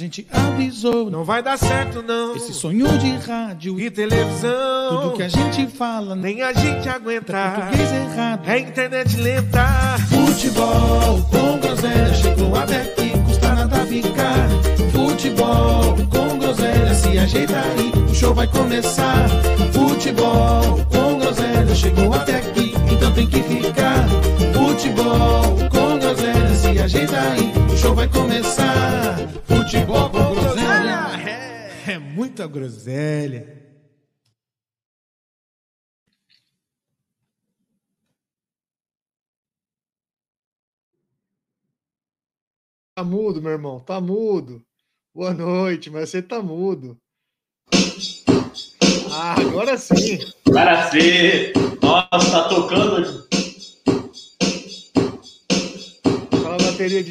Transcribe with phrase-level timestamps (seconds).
[0.00, 1.10] gente avisou.
[1.10, 2.34] Não vai dar certo, não.
[2.34, 5.02] Esse sonho de rádio e televisão.
[5.02, 7.36] Tudo que a gente fala, nem a gente aguenta.
[7.36, 8.48] É português errado.
[8.48, 9.98] É internet lenta.
[10.08, 14.48] Futebol com groselha chegou até aqui, custa nada ficar.
[14.90, 19.28] Futebol com groselha se ajeita aí, o show vai começar.
[19.72, 24.08] Futebol com groselha chegou até aqui, então tem que ficar.
[24.54, 29.16] Futebol com groselha se ajeita aí, show vai começar.
[29.46, 31.00] Futebol com groselha.
[31.26, 33.58] É, é muita groselha.
[42.94, 44.62] Tá mudo, meu irmão, tá mudo.
[45.14, 46.98] Boa noite, mas você tá mudo.
[49.10, 50.18] Ah, agora sim.
[50.46, 51.52] Agora sim.
[51.82, 53.26] Nossa, tá tocando.
[56.80, 57.10] Bateria de.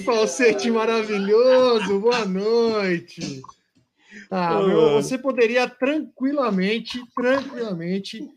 [0.00, 0.70] Falsete.
[0.70, 2.00] Maravilhoso.
[2.00, 3.42] Boa noite.
[4.30, 8.28] Ah, meu, você poderia tranquilamente, tranquilamente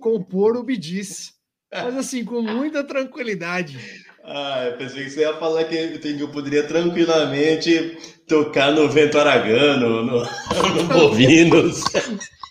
[0.00, 1.32] compor o Bidiz.
[1.72, 3.78] Mas assim, com muita tranquilidade.
[4.24, 10.02] Ah, eu pensei que você ia falar que eu poderia tranquilamente tocar no Vento Aragano,
[10.02, 10.22] no,
[10.74, 11.82] no Bovinos.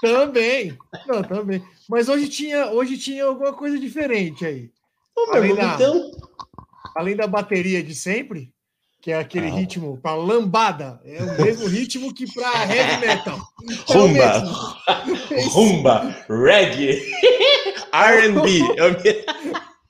[0.01, 0.77] Também.
[1.07, 1.61] Não, também.
[1.89, 4.69] Mas hoje tinha, hoje tinha alguma coisa diferente aí.
[5.15, 6.11] Ô, meu da- então,
[6.97, 8.51] Além da bateria de sempre,
[9.01, 9.53] que é aquele Ah.
[9.55, 13.39] ritmo para lambada, é o mesmo ritmo que para heavy metal.
[13.89, 14.41] É o Rumba.
[15.29, 15.49] mesmo.
[15.51, 17.01] rumba, reggae,
[17.93, 18.59] R&B.
[18.77, 18.95] É o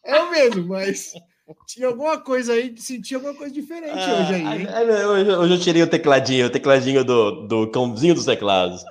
[0.04, 1.14] É o mesmo, mas
[1.68, 4.68] tinha alguma coisa aí, senti alguma coisa diferente hoje aí, hein?
[4.70, 8.84] Ah, ah, hoje, hoje eu tirei o tecladinho, o tecladinho do, do cãozinho dos teclados.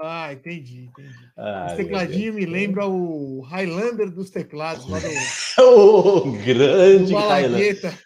[0.00, 1.14] Ah, entendi, entendi.
[1.38, 5.06] Ah, Esse tecladinho me lembra o Highlander dos teclados lá do,
[5.64, 7.98] O grande Highlander.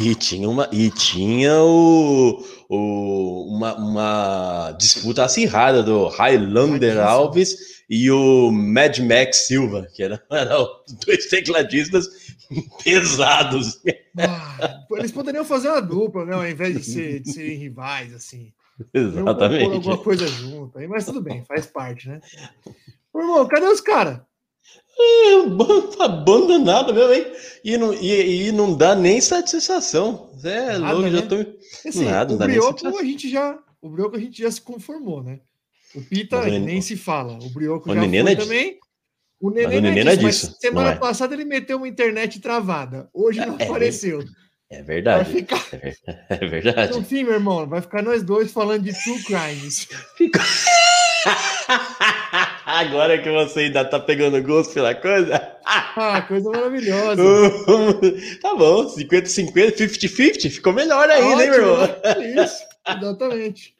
[0.00, 6.98] E tinha uma, e tinha o, o- uma, uma disputa acirrada do Highlander.
[7.00, 7.56] Alves
[7.88, 10.66] e o Mad Max Silva, que eram eram
[11.06, 12.08] dois tecladistas
[12.82, 13.80] pesados.
[14.18, 16.34] Ah, eles poderiam fazer uma dupla, né?
[16.34, 18.52] Ao invés de, ser, de serem rivais, assim.
[18.92, 19.72] Exatamente.
[19.72, 22.20] alguma coisa junto aí, mas tudo bem, faz parte, né?
[23.12, 24.20] Ô, irmão, cadê os caras?
[24.98, 27.32] É, banda abandonada mesmo, hein?
[27.64, 30.30] E não, e, e não dá nem satisfação.
[30.42, 31.26] É Nada, louco, já né?
[31.26, 31.88] tô.
[31.88, 35.40] Assim, Nada, o Brioco a gente já, o Brioco a gente já se conformou, né?
[35.94, 37.34] O Pita o nem se fala.
[37.34, 38.78] O Brioco O já foi é também.
[39.40, 40.96] O Nenê, Mas o é Nenê não é disso, mas disso, semana é.
[40.96, 43.08] passada ele meteu uma internet travada.
[43.12, 44.24] Hoje não É, apareceu.
[44.70, 45.32] É Vai verdade.
[45.32, 45.62] ficar.
[45.72, 45.94] É
[46.30, 46.92] é verdade.
[46.98, 49.88] No fim, meu irmão, vai ficar nós dois falando de True Crimes.
[50.16, 50.42] Ficou-
[52.66, 55.56] Agora que você ainda tá pegando gosto pela coisa.
[55.64, 57.22] Ah, coisa maravilhosa.
[58.42, 61.86] tá bom, 50-50, 50-50, ficou melhor Tá ainda, hein, meu irmão?
[61.86, 62.42] né?
[62.44, 63.74] Isso, exatamente.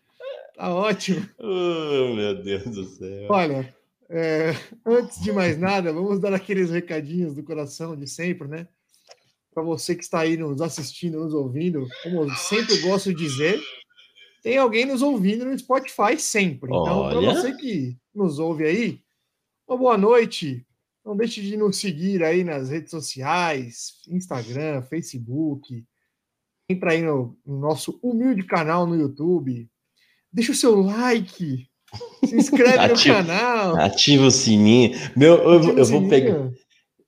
[0.56, 1.28] Tá ótimo.
[1.38, 3.26] Oh, meu Deus do céu.
[3.28, 3.74] Olha,
[4.08, 4.54] é,
[4.86, 8.66] antes de mais nada, vamos dar aqueles recadinhos do coração de sempre, né?
[9.54, 13.60] Para você que está aí nos assistindo, nos ouvindo, como eu sempre gosto de dizer,
[14.42, 16.68] tem alguém nos ouvindo no Spotify sempre.
[16.70, 19.00] Então, para você que nos ouve aí,
[19.66, 20.66] uma boa noite.
[21.04, 25.84] Não deixe de nos seguir aí nas redes sociais, Instagram, Facebook.
[26.68, 29.68] Entra aí no, no nosso humilde canal no YouTube.
[30.32, 31.68] Deixa o seu like.
[32.24, 33.76] Se inscreve no Ativa- canal.
[33.76, 34.98] Ativa o sininho.
[35.14, 36.50] Meu, eu, o eu vou pegar.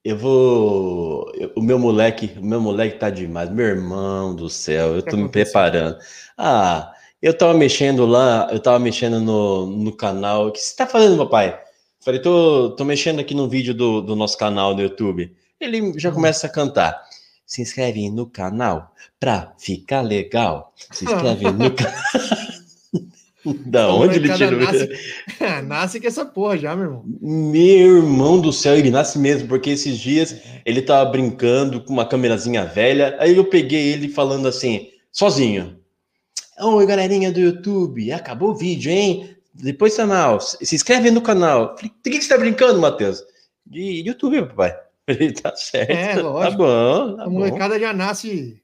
[0.06, 1.32] Eu vou.
[1.56, 3.50] o meu moleque, o meu moleque tá demais.
[3.50, 5.99] Meu irmão do céu, eu tô me preparando.
[6.38, 10.47] Ah, Eu tava mexendo lá, eu tava mexendo no, no canal.
[10.47, 11.61] O que você tá fazendo, papai?
[12.00, 15.35] Falei, tô, tô mexendo aqui no vídeo do, do nosso canal no YouTube.
[15.61, 17.03] Ele já começa a cantar.
[17.44, 20.73] Se inscreve no canal pra ficar legal.
[20.93, 22.45] Se inscreve no canal.
[23.66, 24.88] da onde ele tirou nasce,
[25.66, 27.04] nasce com essa porra já, meu irmão.
[27.20, 32.06] Meu irmão do céu, ele nasce mesmo, porque esses dias ele tava brincando com uma
[32.06, 35.78] câmerazinha velha, aí eu peguei ele falando assim, sozinho.
[36.60, 39.31] Oi, galerinha do YouTube, acabou o vídeo, hein?
[39.52, 41.76] Depois canal, se inscreve no canal.
[41.76, 43.22] Falei, de que você tá brincando, Matheus?
[43.66, 44.75] De YouTube, papai.
[45.08, 45.90] Ele tá certo.
[45.93, 46.56] É, Tá lógico.
[46.58, 47.31] bom, tá A bom.
[47.32, 48.60] molecada já nasce,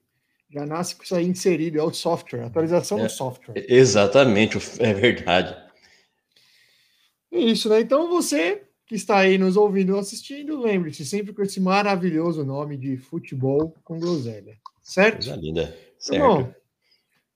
[0.52, 3.04] já nasce com isso aí inserido, é o software, atualização É.
[3.04, 3.64] do software.
[3.68, 5.56] Exatamente, é verdade.
[7.30, 7.80] É isso, né?
[7.80, 12.76] Então você que está aí nos ouvindo ou assistindo, lembre-se sempre com esse maravilhoso nome
[12.76, 15.26] de futebol com groselha, certo?
[15.26, 15.74] Coisa linda.
[15.98, 16.14] Certo.
[16.22, 16.54] Irmão,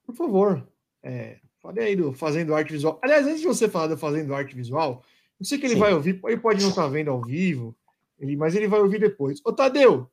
[0.04, 0.69] por favor,
[1.02, 2.98] é, fale aí do Fazendo Arte Visual.
[3.02, 5.02] Aliás, antes de você falar do Fazendo Arte Visual,
[5.40, 5.80] eu sei que ele Sim.
[5.80, 7.74] vai ouvir, ele pode não estar vendo ao vivo,
[8.19, 9.40] ele- mas ele vai ouvir depois.
[9.44, 10.10] Ô, Tadeu,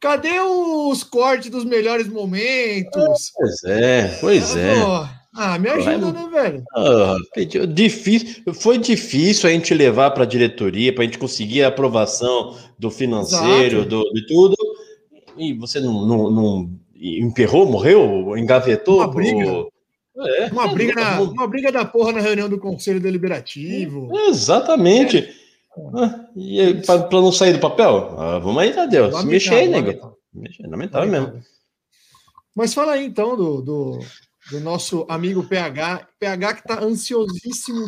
[0.00, 3.32] cadê os cortes dos melhores momentos?
[3.34, 4.74] Pois é, pois é.
[4.84, 6.64] Pô, Ah, me ajuda, né, velho?
[6.74, 7.16] Ah,
[7.68, 12.56] difícil, foi difícil a gente levar para a diretoria, para a gente conseguir a aprovação
[12.78, 13.88] do financeiro, Exato.
[13.88, 14.56] do, de tudo.
[15.36, 18.96] E você não, não, não emperrou, morreu, engavetou?
[18.98, 19.66] Uma briga.
[20.20, 24.10] É, Uma é, briga, na, uma briga da porra na reunião do Conselho Deliberativo.
[24.28, 25.28] Exatamente.
[25.94, 28.14] Ah, e para não sair do papel?
[28.18, 29.12] Ah, vamos aí, Tadeu.
[29.12, 29.86] Se mexer aí, nego.
[29.88, 30.18] lamentável.
[30.32, 31.42] Mexe, Lamentável mesmo.
[32.54, 33.98] Mas fala aí então do, do,
[34.50, 36.08] do nosso amigo PH.
[36.18, 37.86] PH que está ansiosíssimo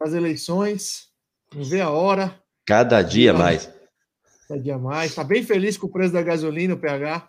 [0.00, 1.08] as eleições,
[1.54, 3.70] não vê a hora, Cada dia mais.
[4.48, 5.10] cada dia mais.
[5.10, 7.28] Está bem feliz com o preço da gasolina, o PH.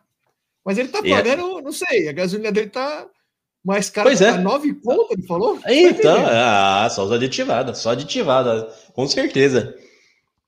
[0.65, 3.07] Mas ele está é- pagando, não sei, a gasolina dele está
[3.63, 4.31] mais cara, Pois é.
[4.33, 5.59] tá 9 conto, ele falou?
[5.67, 9.73] Então, Tá ah, só os aditivadas, só aditivada, com certeza.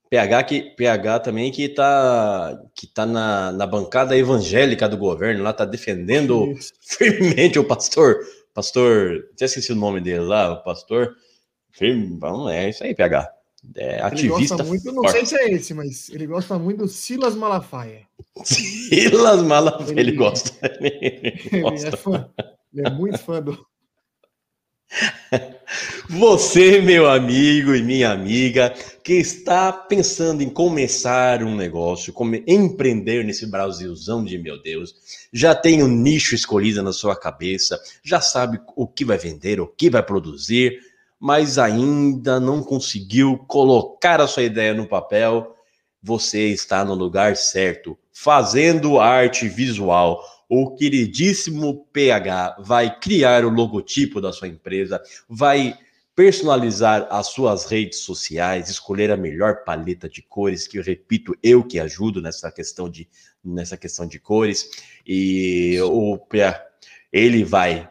[0.10, 5.52] PH, que, PH também que tá, que tá na, na bancada evangélica do governo, lá
[5.52, 6.74] tá defendendo Isso.
[6.82, 8.18] firmemente o pastor,
[8.54, 11.16] pastor, já esqueci o nome dele lá, o pastor,
[11.72, 12.18] firme,
[12.52, 13.32] é isso aí, PH.
[13.76, 16.88] É Ele ativista gosta muito, não sei se é esse, mas ele gosta muito do
[16.88, 18.02] Silas Malafaia.
[18.46, 20.52] Silas Malafaia, ele, Ele- gosta.
[20.80, 21.88] Ele Ele gosta.
[21.88, 22.30] é fã.
[22.76, 23.66] Ele é muito fã do.
[26.10, 28.74] Você, meu amigo e minha amiga,
[29.04, 34.96] que está pensando em começar um negócio, come- empreender nesse Brasilzão de meu Deus,
[35.34, 39.68] já tem um nicho escolhido na sua cabeça, já sabe o que vai vender, o
[39.68, 40.80] que vai produzir,
[41.20, 45.56] mas ainda não conseguiu colocar a sua ideia no papel,
[46.02, 50.24] você está no lugar certo, fazendo arte visual.
[50.50, 55.78] O queridíssimo PH vai criar o logotipo da sua empresa, vai
[56.16, 61.64] personalizar as suas redes sociais, escolher a melhor paleta de cores, que eu repito, eu
[61.64, 63.08] que ajudo nessa questão de,
[63.44, 64.70] nessa questão de cores,
[65.06, 66.66] e o PH,
[67.12, 67.90] ele vai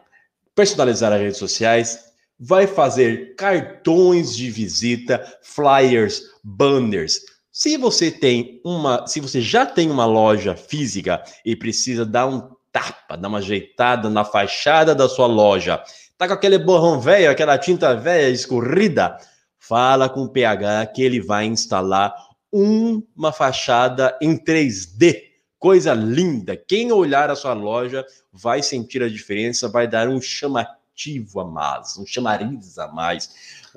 [0.55, 7.21] personalizar as redes sociais, vai fazer cartões de visita, flyers, banners.
[7.57, 12.49] Se você tem uma, se você já tem uma loja física e precisa dar um
[12.69, 15.81] tapa, dar uma ajeitada na fachada da sua loja,
[16.17, 19.15] tá com aquele borrão velho, aquela tinta velha escorrida,
[19.57, 22.13] fala com o PH que ele vai instalar
[22.51, 25.21] uma fachada em 3D.
[25.57, 26.57] Coisa linda.
[26.57, 31.97] Quem olhar a sua loja vai sentir a diferença, vai dar um chamativo a mais,
[31.97, 33.29] um chamariz a mais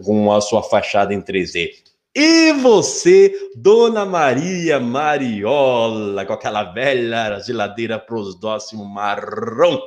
[0.04, 1.87] com a sua fachada em 3D.
[2.20, 9.78] E você, Dona Maria Mariola, com aquela velha geladeira prosdóximo marrom,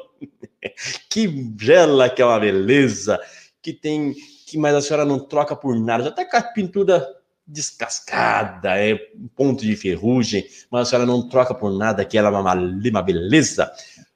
[1.11, 3.19] que gela, que é uma beleza,
[3.61, 4.15] que tem,
[4.47, 7.05] que mas a senhora não troca por nada, já tá com a pintura
[7.45, 8.95] descascada, é
[9.35, 13.01] ponto de ferrugem, mas a senhora não troca por nada, que ela é uma, uma
[13.01, 13.69] beleza.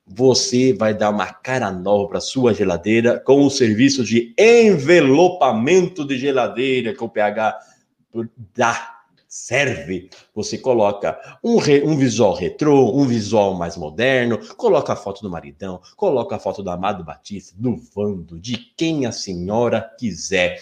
[0.07, 6.17] Você vai dar uma cara nova para sua geladeira com o serviço de envelopamento de
[6.17, 7.75] geladeira que o PH
[8.55, 8.95] dá,
[9.27, 10.10] serve.
[10.34, 15.29] Você coloca um, re- um visual retrô, um visual mais moderno, coloca a foto do
[15.29, 20.60] maridão, coloca a foto do Amado Batista, do Vando, de quem a senhora quiser.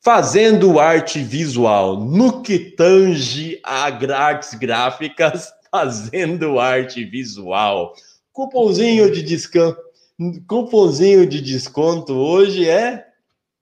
[0.00, 3.84] Fazendo arte visual no que tange a
[4.16, 7.94] artes gráficas, fazendo arte visual.
[8.32, 9.78] Cupomzinho de desconto.
[10.46, 13.06] Cupomzinho de desconto hoje é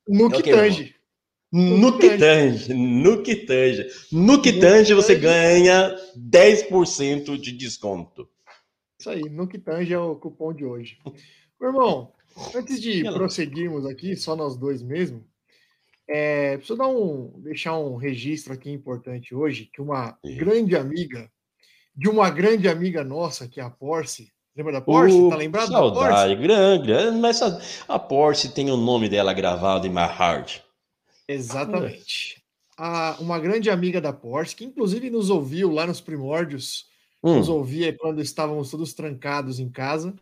[0.07, 0.95] No É que quê, tange.
[1.53, 3.87] No que tange, no que tange.
[4.11, 8.29] No que tange você ganha 10% de desconto.
[8.99, 10.99] Isso aí, no que tange é o cupom de hoje.
[11.61, 12.13] Meu irmão,
[12.55, 15.25] Antes de prosseguirmos aqui, só nós dois mesmo,
[16.09, 20.37] é, preciso dar um, deixar um registro aqui importante hoje, que uma Sim.
[20.37, 21.31] grande amiga,
[21.95, 25.15] de uma grande amiga nossa, que é a Porsche, lembra da Porsche?
[25.15, 26.01] Uh, tá lembrado da Porsche?
[26.01, 30.61] Saudade, grande, grande, mas a, a Porsche tem o nome dela gravado em my heart.
[31.33, 32.43] Exatamente.
[32.77, 36.91] A, uma grande amiga da Porsche, que inclusive nos ouviu lá nos primórdios,
[37.23, 40.13] Hum, nos ouvia quando estávamos todos trancados em casa,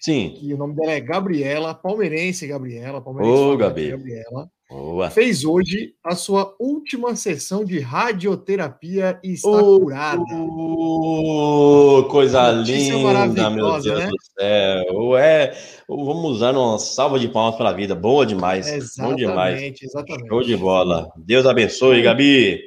[0.00, 3.90] sim, e o nome dela é Gabriela, palmeirense Gabriela, palmeirense Ô, Gabi.
[3.90, 4.50] Gabriela.
[4.68, 5.10] Boa.
[5.10, 10.22] fez hoje a sua última sessão de radioterapia e está Ô, curada.
[10.34, 14.08] Uh, coisa linda, meu Deus né?
[14.08, 15.16] do céu.
[15.16, 15.56] É,
[15.88, 17.94] vamos usar uma salva de palmas pela vida.
[17.94, 18.66] Boa demais.
[18.98, 19.54] Bom demais.
[19.56, 20.28] Exatamente, exatamente.
[20.28, 21.10] Show de bola.
[21.16, 22.60] Deus abençoe, Gabi.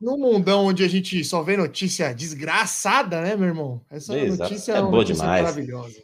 [0.00, 3.80] No mundão onde a gente só vê notícia desgraçada, né, meu irmão?
[3.90, 4.50] Essa Exato.
[4.50, 5.42] notícia É é uma boa notícia demais.
[5.42, 6.02] maravilhosa.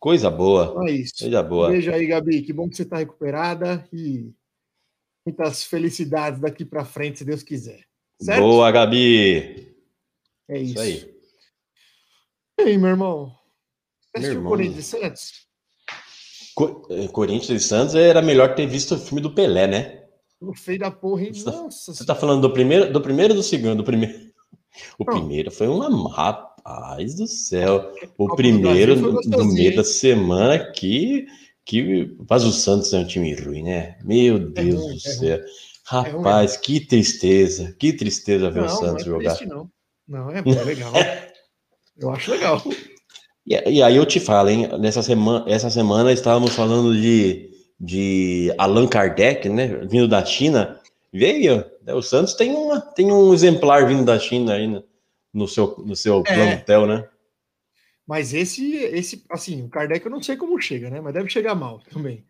[0.00, 0.68] Coisa boa.
[0.70, 1.14] Então é isso.
[1.20, 1.68] Coisa boa.
[1.70, 2.42] Beijo aí, Gabi.
[2.42, 4.32] Que bom que você está recuperada e
[5.26, 7.80] muitas felicidades daqui para frente, se Deus quiser.
[8.22, 8.40] Certo?
[8.40, 9.74] Boa, Gabi.
[10.48, 10.72] É isso.
[10.72, 11.16] Isso aí.
[12.60, 13.34] E aí, meu irmão?
[14.14, 14.44] Você assistiu o.
[14.48, 15.32] Corinthians e Santos?
[16.54, 20.04] Co- eh, Corinthians e Santos era melhor ter visto o filme do Pelé, né?
[20.40, 21.34] O feio da porra, hein?
[21.34, 23.76] Você tá- Nossa Você tá falando do primeiro, do primeiro ou do segundo?
[23.78, 24.14] Do primeiro.
[24.98, 25.14] O Não.
[25.18, 25.88] primeiro foi uma.
[26.14, 27.92] Rapaz do céu.
[28.02, 31.26] O Copa do primeiro do meio da semana que.
[31.66, 33.98] Que mas o Santos é um time ruim, né?
[34.04, 35.36] Meu Deus ruim, do é céu.
[35.38, 35.46] ruim.
[35.84, 37.74] Rapaz, que tristeza.
[37.78, 39.34] Que tristeza ver o Não, não Santos é jogar.
[39.34, 39.70] triste, não.
[40.08, 40.92] Não, é, é legal.
[41.98, 42.62] Eu acho legal.
[43.46, 44.68] E, e aí eu te falo, hein?
[44.78, 49.66] Nessa semana, essa semana estávamos falando de, de Allan Kardec, né?
[49.88, 50.78] Vindo da China.
[51.12, 51.64] Veio.
[51.82, 54.84] né, O Santos tem, uma, tem um exemplar vindo da China aí no,
[55.32, 56.34] no seu, no seu É.
[56.34, 57.08] plantel, né?
[58.06, 61.00] Mas esse, esse, assim, o Kardec eu não sei como chega, né?
[61.00, 62.24] Mas deve chegar mal também.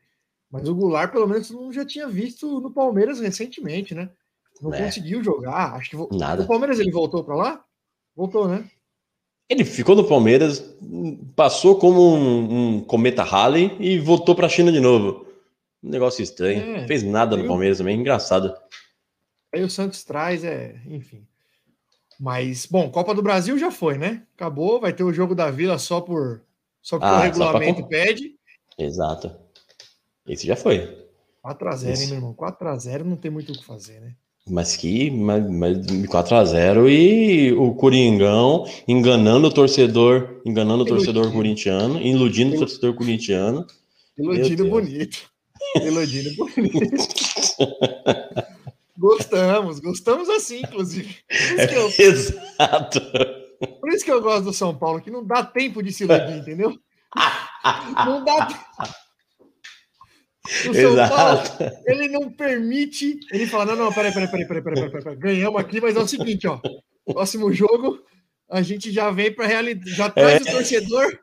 [0.51, 4.09] Mas o Goulart, pelo menos, não já tinha visto no Palmeiras recentemente, né?
[4.63, 4.85] Não É.
[4.85, 5.75] conseguiu jogar.
[5.75, 6.09] Acho que vo...
[6.13, 6.45] Nada.
[6.45, 7.65] o Palmeiras ele voltou para lá?
[8.15, 8.65] Voltou, né?
[9.49, 10.65] Ele ficou no Palmeiras,
[11.37, 15.27] passou como um, um cometa Halley e voltou para a China de novo.
[15.83, 16.79] Um negócio estranho.
[16.79, 16.87] É.
[16.87, 18.57] Fez nada no Palmeiras também, engraçado.
[19.55, 21.27] Aí o Santos traz, é, enfim.
[22.19, 24.23] Mas, bom, Copa do Brasil já foi, né?
[24.37, 26.41] Acabou, vai ter o jogo da Vila só por
[26.83, 28.35] só porque Ah, o pra regulamento comp- pede.
[28.79, 29.31] Exato.
[30.27, 31.05] Esse já foi.
[31.45, 32.35] 4x0, hein, meu irmão?
[32.35, 34.13] 4x0 não tem muito o que fazer, né?
[34.49, 42.01] Mas que mas, mas 4x0 e o Coringão enganando o torcedor, enganando o torcedor corintiano,
[42.01, 43.67] iludindo o Ilu- torcedor corintiano.
[44.17, 44.69] Iludindo Deus.
[44.71, 45.19] bonito.
[45.77, 46.81] Iludindo bonito.
[48.99, 51.17] gostamos, gostamos assim, inclusive.
[51.29, 53.01] Por isso, que eu, Exato.
[53.81, 56.39] por isso que eu gosto do São Paulo, que não dá tempo de se iludir,
[56.39, 56.77] entendeu?
[58.05, 58.65] Não dá tempo.
[60.69, 61.65] O São Paulo, Exato.
[61.87, 63.19] ele não permite.
[63.33, 65.17] Ele fala: não, não, peraí, peraí, peraí, peraí, peraí, peraí, peraí.
[65.17, 66.61] Ganhamos aqui, mas é o seguinte, ó.
[67.05, 67.99] Próximo jogo,
[68.51, 71.19] a gente já vem para realidade, já traz o torcedor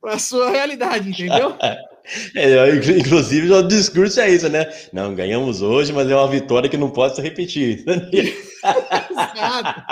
[0.00, 1.56] para sua realidade, entendeu?
[2.36, 4.66] É, inclu- inclusive, o discurso é isso, né?
[4.92, 7.82] Não, ganhamos hoje, mas é uma vitória que não pode se repetir.
[9.10, 9.82] Exato.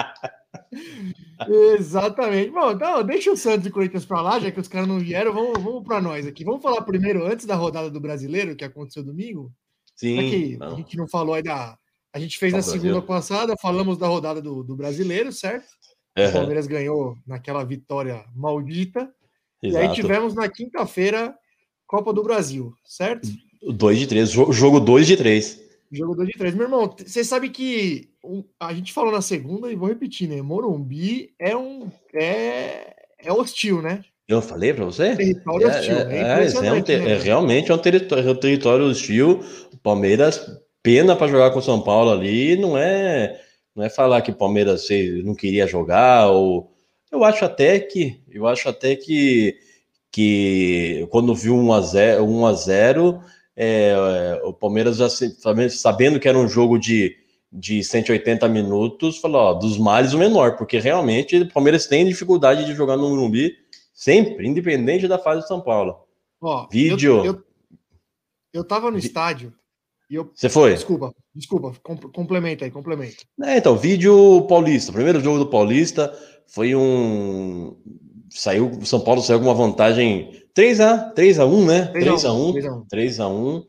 [1.79, 2.51] Exatamente.
[2.51, 5.33] Bom, então deixa o Santos e Corinthians para lá, já que os caras não vieram,
[5.33, 6.45] vamos, vamos para nós aqui.
[6.45, 9.53] Vamos falar primeiro, antes da rodada do brasileiro, que aconteceu domingo.
[9.97, 10.59] Sim.
[10.61, 11.77] A gente não falou aí da.
[12.15, 12.81] A gente fez Só na Brasil.
[12.81, 15.65] segunda passada, falamos da rodada do, do brasileiro, certo?
[16.17, 19.11] O Aham, Palmeiras ganhou naquela vitória maldita.
[19.63, 19.95] E aí Exato.
[19.95, 21.35] tivemos na quinta-feira
[21.93, 23.29] Copa do Brasil, certo?
[23.63, 25.61] 2 de 3, jogo 2 de 3.
[25.93, 26.55] Jogo 2 de 3.
[26.55, 28.09] Meu irmão, você sabe que
[28.59, 30.41] a gente falou na segunda e vou repetir, né?
[30.41, 31.91] Morumbi é um.
[32.15, 34.03] É, é hostil, né?
[34.27, 35.15] Eu falei pra você?
[35.15, 35.95] Território É, hostil.
[35.99, 38.87] é, É, é, um impressionante, te- né, é realmente é um território, é um território
[38.87, 39.41] hostil.
[39.71, 40.41] O Palmeiras,
[40.83, 43.39] pena para jogar com o São Paulo ali, não é,
[43.77, 44.89] não é falar que o Palmeiras
[45.23, 46.73] não queria jogar ou
[47.13, 49.55] eu acho até que, eu acho até que
[50.13, 53.21] que quando viu 1 a 0, 1 a 0
[53.57, 53.91] é,
[54.41, 55.35] é, o Palmeiras já se-
[55.71, 57.17] sabendo- que era um jogo de
[57.55, 62.65] de 180 minutos, falou, ó, dos males o menor, porque realmente o Palmeiras tem dificuldade
[62.65, 63.55] de jogar no Morumbi
[63.93, 65.97] sempre, independente da fase de São Paulo.
[66.41, 67.19] Ó, Vídeo.
[67.19, 67.43] Eu, eu,
[68.55, 69.53] eu tava no estádio
[70.11, 70.31] eu.
[70.35, 70.73] Você foi?
[70.75, 73.17] Desculpa, desculpa, com- complementa aí, complementa.
[73.43, 74.91] É, então, vídeo paulista.
[74.93, 76.11] Primeiro jogo do Paulista
[76.47, 77.77] foi um.
[78.35, 81.93] Saiu, o São Paulo saiu com uma vantagem 3x, 3x1, né?
[81.95, 82.53] 3x1.
[82.55, 82.87] 3x1.
[82.93, 83.65] 3x1.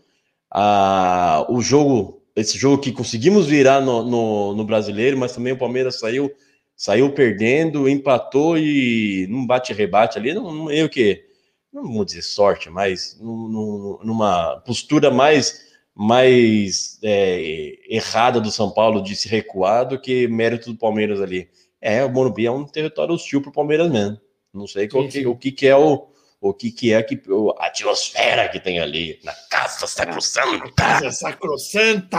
[0.52, 5.58] Ah, o jogo, esse jogo que conseguimos virar no, no, no brasileiro, mas também o
[5.58, 6.32] Palmeiras saiu,
[6.76, 11.26] saiu perdendo, empatou e não bate-rebate ali, não, não o quê?
[11.74, 15.66] não vou dizer sorte, mas num- num- numa postura mais,
[15.96, 21.50] mais é, errada do São Paulo de se recuar do que mérito do Palmeiras ali.
[21.82, 24.20] É, o Morumbi é um território hostil para o Palmeiras mesmo.
[24.54, 25.26] Não sei Sim, que- sim.
[25.26, 26.08] o que, que é o,
[26.40, 30.72] o que, que é que, o- a atmosfera que tem ali na casa sacrossanta.
[30.76, 32.18] Casa sacrossanta,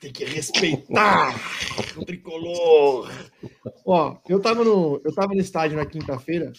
[0.00, 1.34] tem que respeitar
[1.96, 3.08] o tricolor.
[3.86, 6.52] Ó, eu tava no, eu tava no estádio na quinta-feira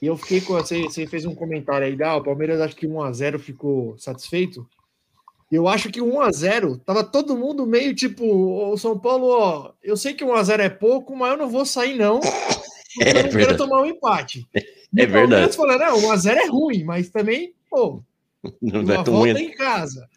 [0.00, 2.86] e eu fiquei com você, você fez um comentário aí, ah, o Palmeiras acho que
[2.86, 4.66] 1 a 0 ficou satisfeito.
[5.50, 9.72] Eu acho que 1 a 0 tava todo mundo meio tipo, o São Paulo, ó,
[9.82, 12.20] eu sei que 1 a 0 é pouco, mas eu não vou sair não.
[12.94, 14.46] Porque É eu não quero tomar um empate.
[14.54, 15.56] É Palmeiras verdade.
[15.56, 18.02] falando, não, 1 a 0 é ruim, mas também, pô,
[18.60, 19.44] Não uma é tão volta ruim.
[19.44, 20.08] em casa.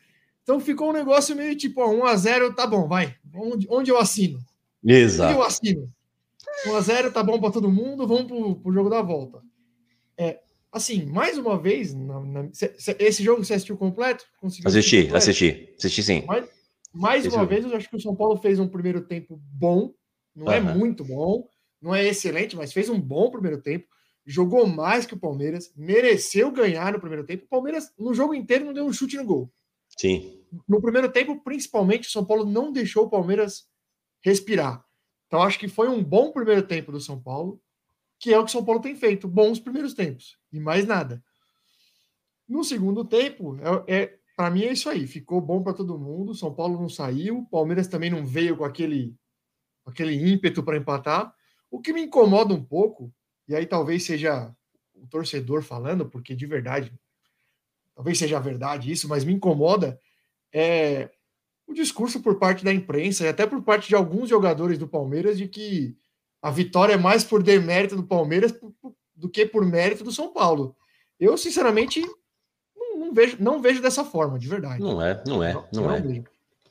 [0.43, 3.15] Então ficou um negócio meio tipo, ó, 1x0, tá bom, vai.
[3.33, 4.37] Onde, onde eu assino?
[4.83, 5.41] Onde eu Exato.
[5.41, 5.89] assino?
[6.67, 9.41] 1x0 tá bom para todo mundo, vamos pro, pro jogo da volta.
[10.17, 10.39] É,
[10.71, 12.49] assim, mais uma vez, na- na-
[12.99, 14.25] esse jogo você assistiu completo?
[14.39, 15.17] Conseguiu Assisti, completo?
[15.17, 15.73] assisti.
[15.77, 16.23] Assisti sim.
[16.93, 19.93] Mais Esse uma vez, eu acho que o São Paulo fez um primeiro tempo bom.
[20.35, 20.75] Não é Aham.
[20.75, 21.45] muito bom,
[21.85, 23.87] não é excelente, mas fez um bom primeiro tempo.
[24.25, 27.45] Jogou mais que o Palmeiras, mereceu ganhar no primeiro tempo.
[27.45, 29.53] O Palmeiras, no jogo inteiro, não deu um chute no gol.
[29.95, 30.43] Sim.
[30.67, 33.67] no primeiro tempo, principalmente, o São Paulo não deixou o Palmeiras
[34.21, 34.83] respirar.
[35.27, 37.61] Então, acho que foi um bom primeiro tempo do São Paulo,
[38.19, 41.23] que é o que o São Paulo tem feito, bons primeiros tempos, e mais nada.
[42.49, 46.33] No segundo tempo, é, é para mim é isso aí, ficou bom para todo mundo.
[46.33, 49.15] São Paulo não saiu, o Palmeiras também não veio com aquele,
[49.83, 51.33] com aquele ímpeto para empatar.
[51.69, 53.13] O que me incomoda um pouco,
[53.47, 54.53] e aí talvez seja
[54.93, 56.93] o torcedor falando, porque de verdade,
[57.93, 59.99] talvez seja verdade isso, mas me incomoda
[60.53, 61.09] é
[61.67, 65.37] o discurso por parte da imprensa e até por parte de alguns jogadores do Palmeiras
[65.37, 65.97] de que
[66.41, 68.53] a vitória é mais por demérito do Palmeiras
[69.15, 70.75] do que por mérito do São Paulo.
[71.19, 72.01] Eu, sinceramente,
[72.75, 74.81] não, não vejo, não vejo dessa forma, de verdade.
[74.81, 76.01] Não é, não é, eu não é.
[76.01, 76.23] vejo.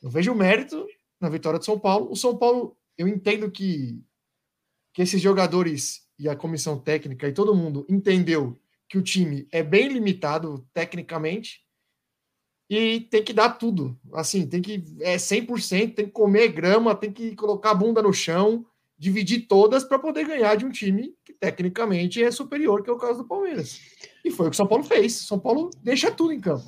[0.02, 0.86] Eu vejo o mérito
[1.20, 2.10] na vitória do São Paulo.
[2.10, 4.00] O São Paulo, eu entendo que,
[4.94, 9.62] que esses jogadores e a comissão técnica e todo mundo entendeu que o time é
[9.62, 11.64] bem limitado tecnicamente
[12.70, 13.98] e tem que dar tudo.
[14.12, 18.12] Assim, tem que é 100%, tem que comer grama, tem que colocar a bunda no
[18.12, 18.64] chão,
[18.96, 22.98] dividir todas para poder ganhar de um time que tecnicamente é superior, que é o
[22.98, 23.80] caso do Palmeiras.
[24.24, 25.12] E foi o que o São Paulo fez.
[25.12, 26.64] São Paulo deixa tudo em campo.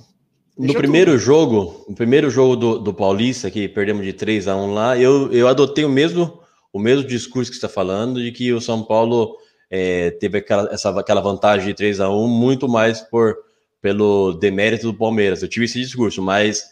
[0.58, 1.22] No primeiro tudo.
[1.22, 5.30] jogo, no primeiro jogo do, do Paulista, que perdemos de 3 a 1 lá, eu,
[5.30, 6.40] eu adotei o mesmo,
[6.76, 9.34] o mesmo discurso que está falando, de que o São Paulo
[9.70, 13.34] é, teve aquela, essa, aquela vantagem de 3 a 1 muito mais por,
[13.80, 15.42] pelo demérito do Palmeiras.
[15.42, 16.64] Eu tive esse discurso, mas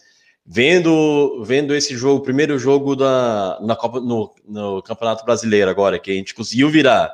[0.44, 5.98] vendo, vendo esse jogo, o primeiro jogo da, na Copa, no, no Campeonato Brasileiro agora,
[5.98, 7.10] que a gente conseguiu virar,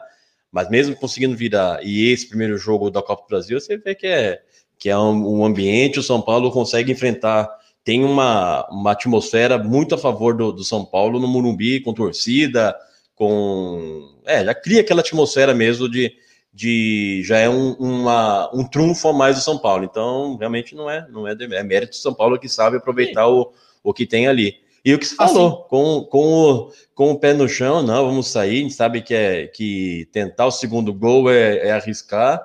[0.50, 4.08] mas mesmo conseguindo virar, e esse primeiro jogo da Copa do Brasil, você vê que
[4.08, 4.42] é
[4.76, 7.48] que é um, um ambiente, o São Paulo consegue enfrentar,
[7.84, 12.76] tem uma, uma atmosfera muito a favor do, do São Paulo no Morumbi, com torcida,
[13.14, 14.18] com.
[14.24, 16.12] É, já cria aquela atmosfera mesmo de.
[16.52, 19.84] de já é um, uma, um trunfo a mais do São Paulo.
[19.84, 23.52] Então, realmente não é, não é, é mérito do São Paulo que sabe aproveitar o,
[23.82, 24.56] o que tem ali.
[24.84, 28.28] E o que você falou, com, com, o, com o pé no chão, não, vamos
[28.28, 32.42] sair, a gente sabe que, é, que tentar o segundo gol é, é arriscar.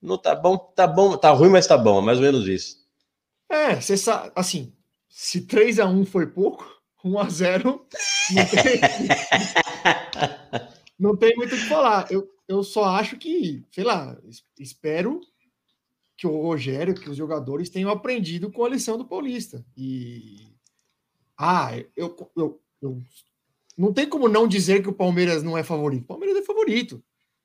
[0.00, 2.81] Não tá bom, tá bom, tá ruim, mas tá bom, é mais ou menos isso.
[3.52, 4.72] É, você sabe, assim,
[5.08, 6.64] se 3 a 1 foi pouco,
[7.04, 7.86] 1 a 0
[8.34, 8.80] não tem,
[10.98, 12.10] não tem muito o que falar.
[12.10, 15.20] Eu, eu só acho que, sei lá, es- espero
[16.16, 19.64] que o Rogério, que os jogadores tenham aprendido com a lição do Paulista.
[19.76, 20.48] E
[21.38, 23.02] ah, eu, eu, eu
[23.76, 26.04] não tem como não dizer que o Palmeiras não é favorito.
[26.04, 26.96] O Palmeiras é favorito.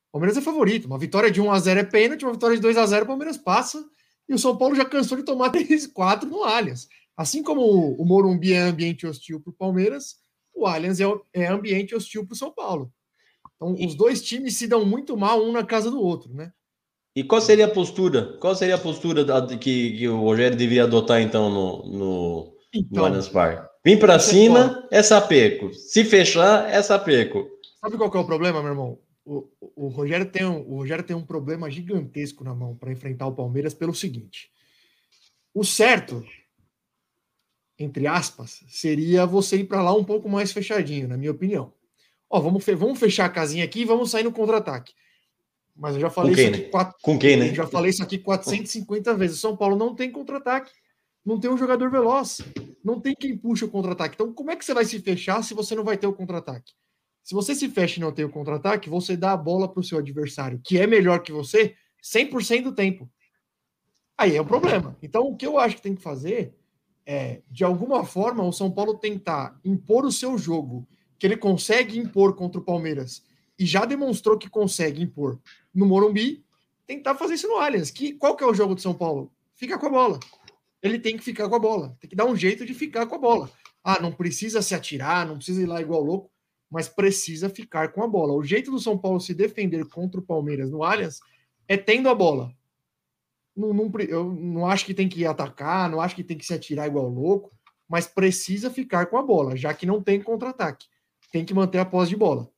[0.10, 0.86] O Palmeiras é favorito.
[0.88, 3.08] Uma vitória de 1 a 0 é pênalti, uma vitória de 2 a 0 o
[3.08, 3.86] Palmeiras passa.
[4.28, 6.88] E o São Paulo já cansou de tomar 3 4 no Allianz.
[7.16, 7.62] Assim como
[8.00, 10.18] o, Morumbi é ambiente hostil para o Palmeiras,
[10.54, 12.92] o Allianz é, é ambiente hostil para o São Paulo.
[13.56, 16.52] Então, os dois times se dão muito mal um na casa do outro, né?
[17.16, 18.38] E qual seria a postura?
[18.40, 19.26] Qual seria a postura
[19.58, 23.68] que, que o Rogério deveria adotar, então, no, no, no Então, Allianz Parque?
[23.84, 25.74] Vim para cima, é sapeco.
[25.74, 27.48] Se fechar, é sapeco.
[27.82, 29.00] sabe qual é o problema, meu irmão?
[29.30, 33.28] O, o- Rogério tem um, o Rogério tem um problema gigantesco na mão para enfrentar
[33.28, 34.50] o Palmeiras pelo seguinte:
[35.54, 36.24] o certo,
[37.78, 41.74] entre aspas, seria você ir para lá um pouco mais fechadinho, na minha opinião.
[42.30, 44.94] Ó, vamos, fe- vamos fechar a casinha aqui e vamos sair no contra-ataque.
[45.76, 46.70] Mas eu já falei quem, isso aqui né?
[46.70, 47.50] quatro, Com quem, né?
[47.50, 49.38] eu já falei isso aqui 450 vezes.
[49.38, 50.72] O São Paulo não tem contra-ataque.
[51.24, 52.40] Não tem um jogador veloz.
[52.84, 54.16] Não tem quem puxa o contra-ataque.
[54.16, 56.74] Então, como é que você vai se fechar se você não vai ter o contra-ataque?
[57.28, 59.84] Se você se fecha e não tem o contra-ataque, você dá a bola para o
[59.84, 63.12] seu adversário, que é melhor que você, 100% do tempo.
[64.18, 64.98] Aí é o problema.
[65.04, 66.56] Então, o que eu acho que tem que fazer
[67.06, 70.88] é, de alguma forma, o São Paulo tentar impor o seu jogo,
[71.20, 73.22] que ele consegue impor contra o Palmeiras,
[73.60, 75.38] e já demonstrou que consegue impor
[75.76, 76.46] no Morumbi,
[76.86, 77.92] tentar fazer isso no Allianz.
[77.92, 79.34] Que, qual que é o jogo do São Paulo?
[79.54, 80.20] Fica com a bola.
[80.82, 81.94] Ele tem que ficar com a bola.
[82.00, 83.52] Tem que dar um jeito de ficar com a bola.
[83.84, 86.32] Ah, não precisa se atirar, não precisa ir lá igual louco,
[86.70, 88.34] mas precisa ficar com a bola.
[88.34, 91.20] O jeito do São Paulo se defender contra o Palmeiras no Allianz
[91.68, 92.54] é tendo a bola.
[93.56, 96.54] Não, não, eu não acho que tem que atacar, não acho que tem que se
[96.54, 97.52] atirar igual louco,
[97.88, 100.86] mas precisa ficar com a bola, já que não tem contra-ataque.
[101.32, 102.52] Tem que manter a posse de bola.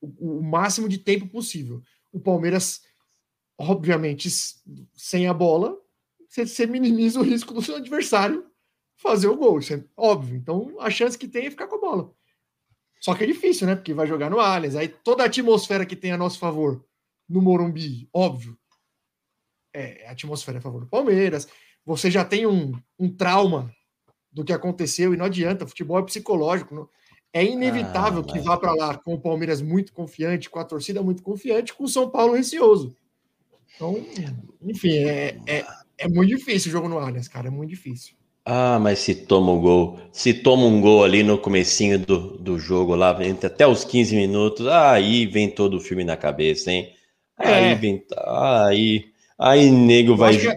[0.00, 1.82] O, o máximo de tempo possível.
[2.12, 2.82] O Palmeiras,
[3.58, 4.28] obviamente,
[4.94, 5.76] sem a bola,
[6.28, 8.46] você, você minimiza o risco do seu adversário
[8.96, 9.58] fazer o gol.
[9.58, 10.36] Isso é óbvio.
[10.36, 12.14] Então, a chance que tem é ficar com a bola.
[13.00, 13.74] Só que é difícil, né?
[13.74, 14.76] Porque vai jogar no Allianz.
[14.76, 16.84] Aí toda a atmosfera que tem a nosso favor
[17.26, 18.58] no Morumbi, óbvio,
[19.72, 21.48] é, a atmosfera é a favor do Palmeiras.
[21.84, 23.72] Você já tem um, um trauma
[24.30, 25.66] do que aconteceu e não adianta.
[25.66, 26.74] Futebol é psicológico.
[26.74, 26.88] Não,
[27.32, 31.02] é inevitável ah, que vá para lá com o Palmeiras muito confiante, com a torcida
[31.02, 32.96] muito confiante, com o São Paulo receoso.
[33.76, 33.96] Então,
[34.62, 35.64] enfim, é, é,
[35.96, 37.46] é muito difícil o jogo no Allianz, cara.
[37.48, 38.14] É muito difícil.
[38.44, 42.58] Ah, mas se toma um gol, se toma um gol ali no comecinho do, do
[42.58, 46.88] jogo lá, até os 15 minutos, aí vem todo o filme na cabeça, hein?
[47.38, 47.74] Aí é.
[47.74, 50.48] vem, aí Aí nego vai, que...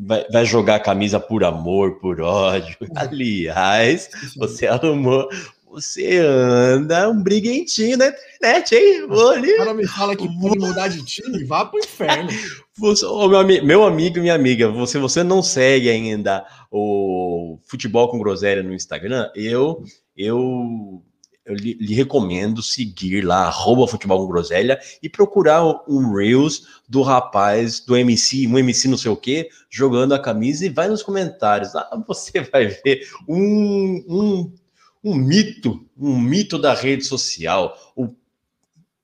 [0.00, 2.76] vai, vai, jogar a camisa por amor, por ódio.
[2.96, 5.28] Aliás, você arrumou.
[5.70, 9.04] Você anda um briguentinho na internet, hein?
[9.04, 12.28] O cara me fala que pode mudar de time, vá pro inferno.
[12.78, 18.08] Você, oh, meu, meu amigo e minha amiga, você, você não segue ainda o Futebol
[18.08, 19.30] com Groselha no Instagram?
[19.34, 19.84] Eu,
[20.16, 21.02] eu
[21.44, 27.02] eu lhe, lhe, recomendo seguir lá, arroba futebol com groselha, e procurar um Reels do
[27.02, 31.02] rapaz, do MC, um MC não sei o que, jogando a camisa e vai nos
[31.02, 31.74] comentários.
[31.74, 34.54] Lá você vai ver um, um,
[35.02, 38.14] um mito, um mito da rede social, o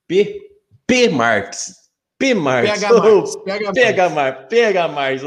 [0.06, 0.52] P,
[0.86, 1.77] P Marx.
[2.18, 3.36] P Marx, PH Marx,
[4.10, 5.22] Marx, PH Marx,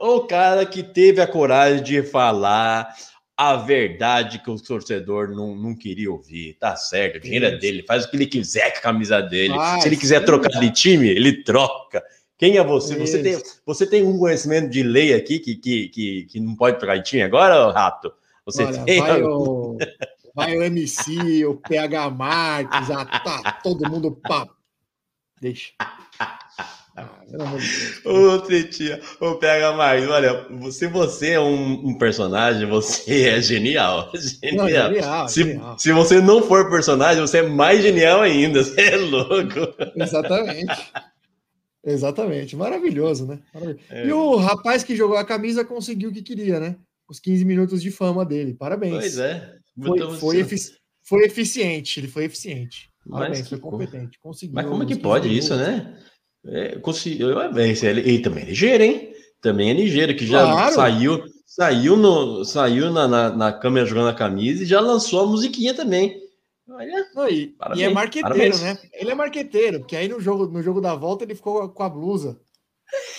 [0.00, 2.92] o cara que teve a coragem de falar
[3.36, 6.54] a verdade que o torcedor não, não queria ouvir.
[6.54, 9.54] Tá certo, o dinheiro é dele, faz o que ele quiser com a camisa dele.
[9.80, 12.02] Se ele quiser trocar de time, ele troca.
[12.36, 12.96] Quem é você?
[12.96, 16.78] Você tem, você tem um conhecimento de lei aqui que, que, que, que não pode
[16.78, 18.12] trocar de time agora, Rato?
[18.44, 19.00] Você Olha, tem.
[19.00, 19.78] Vai o,
[20.34, 24.12] vai o MC, o PH Marques, tá todo mundo.
[24.22, 24.48] Pá.
[25.44, 25.72] Deixa.
[28.04, 30.08] Ô, Tretinha, ô, pega mais.
[30.08, 34.12] Olha, se você é um, um, personagem, você é genial.
[34.42, 34.64] Genial.
[34.64, 35.78] Não, genial, se, genial.
[35.78, 38.62] se você não for personagem, você é mais genial ainda.
[38.62, 39.74] Você é louco.
[39.96, 40.92] Exatamente.
[41.84, 42.56] Exatamente.
[42.56, 43.40] Maravilhoso, né?
[43.52, 43.84] Maravilhoso.
[43.90, 44.06] É.
[44.06, 46.76] E o rapaz que jogou a camisa conseguiu o que queria, né?
[47.08, 48.54] Os 15 minutos de fama dele.
[48.54, 48.94] Parabéns.
[48.94, 49.56] Pois é.
[49.76, 51.98] Foi, foi, efici foi, eficiente.
[51.98, 52.93] Ele foi eficiente.
[53.08, 54.18] Parabéns, foi competente.
[54.18, 54.54] Conseguiu.
[54.54, 55.98] Mas como é que pode isso, né?
[56.46, 57.48] É, conseguiu, é,
[57.82, 59.12] ele, também é ligeiro, hein?
[59.40, 60.74] Também é ligeiro, que já claro.
[60.74, 65.26] saiu, saiu, no, saiu na, na, na, câmera jogando a camisa e já lançou a
[65.26, 66.22] musiquinha também.
[66.68, 68.62] Olha, Não, e, parabéns, e, é marqueteiro, parabéns.
[68.62, 68.78] né?
[68.92, 71.88] Ele é marqueteiro, porque aí no jogo, no jogo da volta ele ficou com a
[71.88, 72.40] blusa.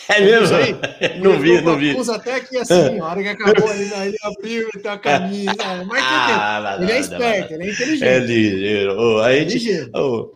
[0.08, 0.56] É mesmo?
[0.56, 0.74] Aí,
[1.20, 1.94] não vi, não vi.
[1.94, 5.52] Blusa até aqui assim, a hora que acabou ele, ele abriu e tem a camisa.
[5.52, 6.39] É marqueteiro.
[6.41, 8.04] Ah, ele é esperto, ele é inteligente.
[8.04, 8.96] É ligeiro.
[8.98, 9.91] Oh, a gente, é ligeiro.
[9.96, 10.36] Oh,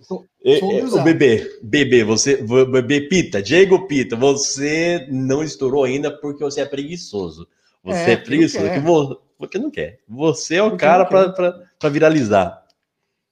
[0.98, 6.66] o bebê, bebê, você, bebê Pita, Diego Pita, você não estourou ainda porque você é
[6.66, 7.48] preguiçoso.
[7.84, 10.00] Você é, é preguiçoso, porque, vo, porque não quer.
[10.08, 12.66] Você é o porque cara para viralizar.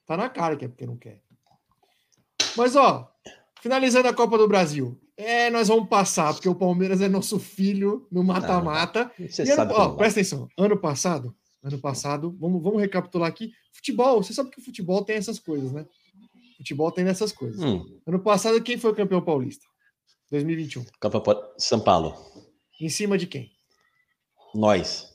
[0.06, 1.20] Tá na cara que é porque não quer.
[2.56, 3.10] Mas ó,
[3.60, 8.06] finalizando a Copa do Brasil, é, nós vamos passar porque o Palmeiras é nosso filho
[8.10, 9.10] no mata-mata.
[9.18, 9.74] Você sabe.
[9.74, 10.48] Ano, ó, presta atenção.
[10.56, 13.50] Ano passado, ano passado, vamos, vamos recapitular aqui.
[13.72, 15.84] Futebol, você sabe que o futebol tem essas coisas, né?
[16.56, 17.60] Futebol tem dessas coisas.
[17.60, 17.84] Hum.
[18.06, 19.66] Ano passado, quem foi o campeão paulista?
[20.30, 20.84] 2021.
[21.00, 21.22] Campeão
[21.58, 22.14] São Paulo.
[22.80, 23.50] Em cima de quem?
[24.54, 25.12] Nós.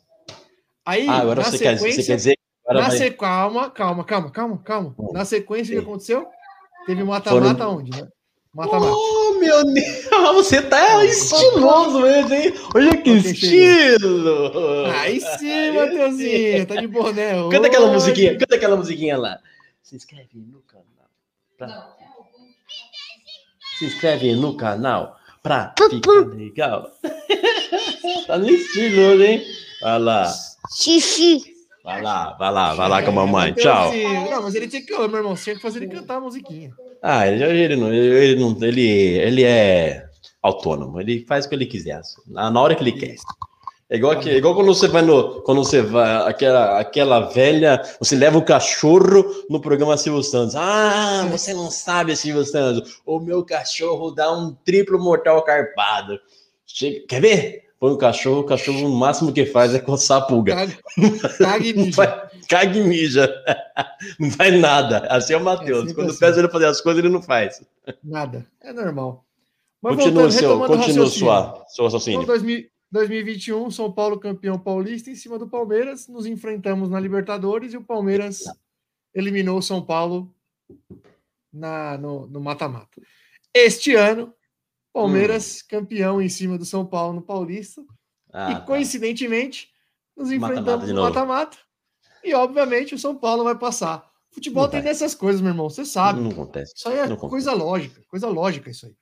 [0.86, 2.38] Aí, ah, agora você, quer, você quer dizer.
[2.68, 3.12] Na vai...
[3.12, 4.96] Calma, calma, calma, calma, calma.
[5.00, 5.14] Hum.
[5.14, 6.28] Na sequência, o que aconteceu?
[6.86, 7.78] Teve mata-mata Foram...
[7.78, 8.10] onde, né?
[8.54, 8.94] Mata-mata.
[8.96, 10.04] Oh, meu Deus!
[10.36, 12.54] Você tá estiloso mesmo, hein?
[12.76, 14.86] Olha que estilo!
[14.94, 17.34] Aí sim, Matheusinho, tá de boné.
[17.50, 19.40] Canta aquela musiquinha, canta aquela musiquinha lá.
[19.82, 21.10] Se inscreve no canal.
[21.58, 21.96] Pra...
[23.80, 26.92] Se inscreve no canal pra ficar legal.
[28.28, 29.44] tá no estilo, hein?
[29.82, 30.34] Vai lá.
[30.72, 31.53] Xixi.
[31.84, 33.54] Vai lá, vai lá, vai lá com a mamãe.
[33.54, 33.92] Tchau.
[34.32, 36.72] Não, mas ele tinha que, meu irmão, tinha que fazer ele cantar a musiquinha.
[37.02, 40.06] Ah, ele, ele não, ele, não, ele, ele é
[40.42, 41.02] autônomo.
[41.02, 43.16] Ele faz o que ele quiser, na hora que ele quer.
[43.90, 45.42] É igual, que, é igual quando você vai no.
[45.42, 46.28] Quando você vai.
[46.28, 47.82] Aquela, aquela velha.
[48.00, 50.56] Você leva o cachorro no programa Silvio Santos.
[50.56, 53.02] Ah, você não sabe, Silvio Santos.
[53.06, 56.18] O meu cachorro dá um triplo mortal carpado.
[56.66, 57.63] Chega, quer ver?
[57.84, 60.56] Põe o cachorro, o cachorro no máximo que faz é coçar a pulga.
[60.56, 60.78] Caga,
[61.38, 61.96] caga e Não mija.
[61.98, 63.44] vai- Caga e mija.
[64.18, 65.00] Não faz nada.
[65.10, 65.80] Assim é o Matheus.
[65.80, 66.20] sempre Quando assim.
[66.22, 67.62] pede ele fazer as coisas, ele não faz.
[68.02, 68.48] Nada.
[68.62, 69.26] É normal.
[69.82, 72.26] Mas Continua, voltando, seu, o continua sua, Então, raciocínio.
[72.26, 76.08] 2000 2021, São Paulo campeão paulista em cima do Palmeiras.
[76.08, 78.44] Nos enfrentamos na Libertadores e o Palmeiras
[79.14, 80.34] eliminou o São Paulo
[81.52, 83.02] na, no no mata-mata.
[83.54, 84.34] Este ano,
[84.94, 87.84] Palmeiras campeão em cima do São Paulo no Paulista.
[88.32, 88.62] Ah, e tá.
[88.62, 89.70] coincidentemente,
[90.16, 91.14] nos enfrentamos de no novo.
[91.14, 91.58] mata-mata.
[92.24, 94.08] E obviamente o São Paulo vai passar.
[94.32, 94.92] Futebol Não tem vai.
[94.92, 95.70] dessas coisas, meu irmão.
[95.70, 96.22] Você sabe.
[96.22, 96.74] Não acontece.
[96.76, 97.30] Isso aí é não acontece.
[97.30, 98.96] coisa lógica, coisa lógica isso aí.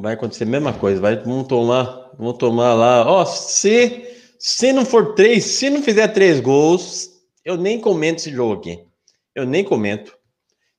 [0.00, 1.00] Vai acontecer a mesma coisa.
[1.00, 3.04] Vai, vamos tomar, vamos tomar lá.
[3.10, 4.06] Ó, se,
[4.38, 7.10] se não for três, se não fizer três gols,
[7.44, 8.86] eu nem comento esse jogo aqui.
[9.34, 10.16] Eu nem comento.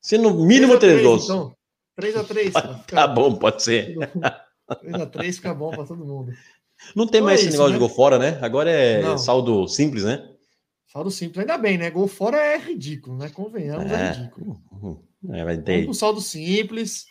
[0.02, 1.26] Se no mínimo três, gols.
[1.26, 1.56] Então.
[1.96, 2.54] 3 a 3
[2.88, 3.96] Tá bom, pode ser.
[4.82, 6.32] 3 a 3 fica bom para todo mundo.
[6.96, 7.76] Não tem Então mais é esse negócio né?
[7.76, 8.38] de gol fora, né?
[8.42, 9.18] Agora é Não.
[9.18, 10.30] saldo simples, né?
[10.92, 11.90] Saldo simples, ainda bem, né?
[11.90, 13.30] Gol fora é ridículo, né?
[13.30, 14.12] Convenhamos, é, É.
[14.12, 14.62] ridículo.
[15.30, 15.86] É, vai Vamos ter.
[15.86, 17.06] pro saldo simples.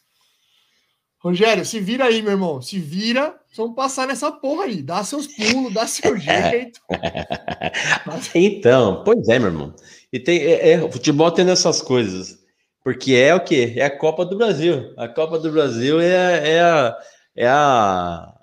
[1.18, 2.60] Rogério, se vira aí, meu irmão.
[2.60, 4.82] Se vira, vamos passar nessa porra aí.
[4.82, 6.80] Dá seus pulos, dá seu jeito.
[8.34, 9.74] Então, pois é, meu irmão.
[10.12, 12.38] E tem, é, é, o futebol tem essas coisas.
[12.84, 13.72] Porque é o quê?
[13.76, 14.92] É a Copa do Brasil.
[14.96, 16.98] A Copa do Brasil é, é, a,
[17.34, 18.34] é a,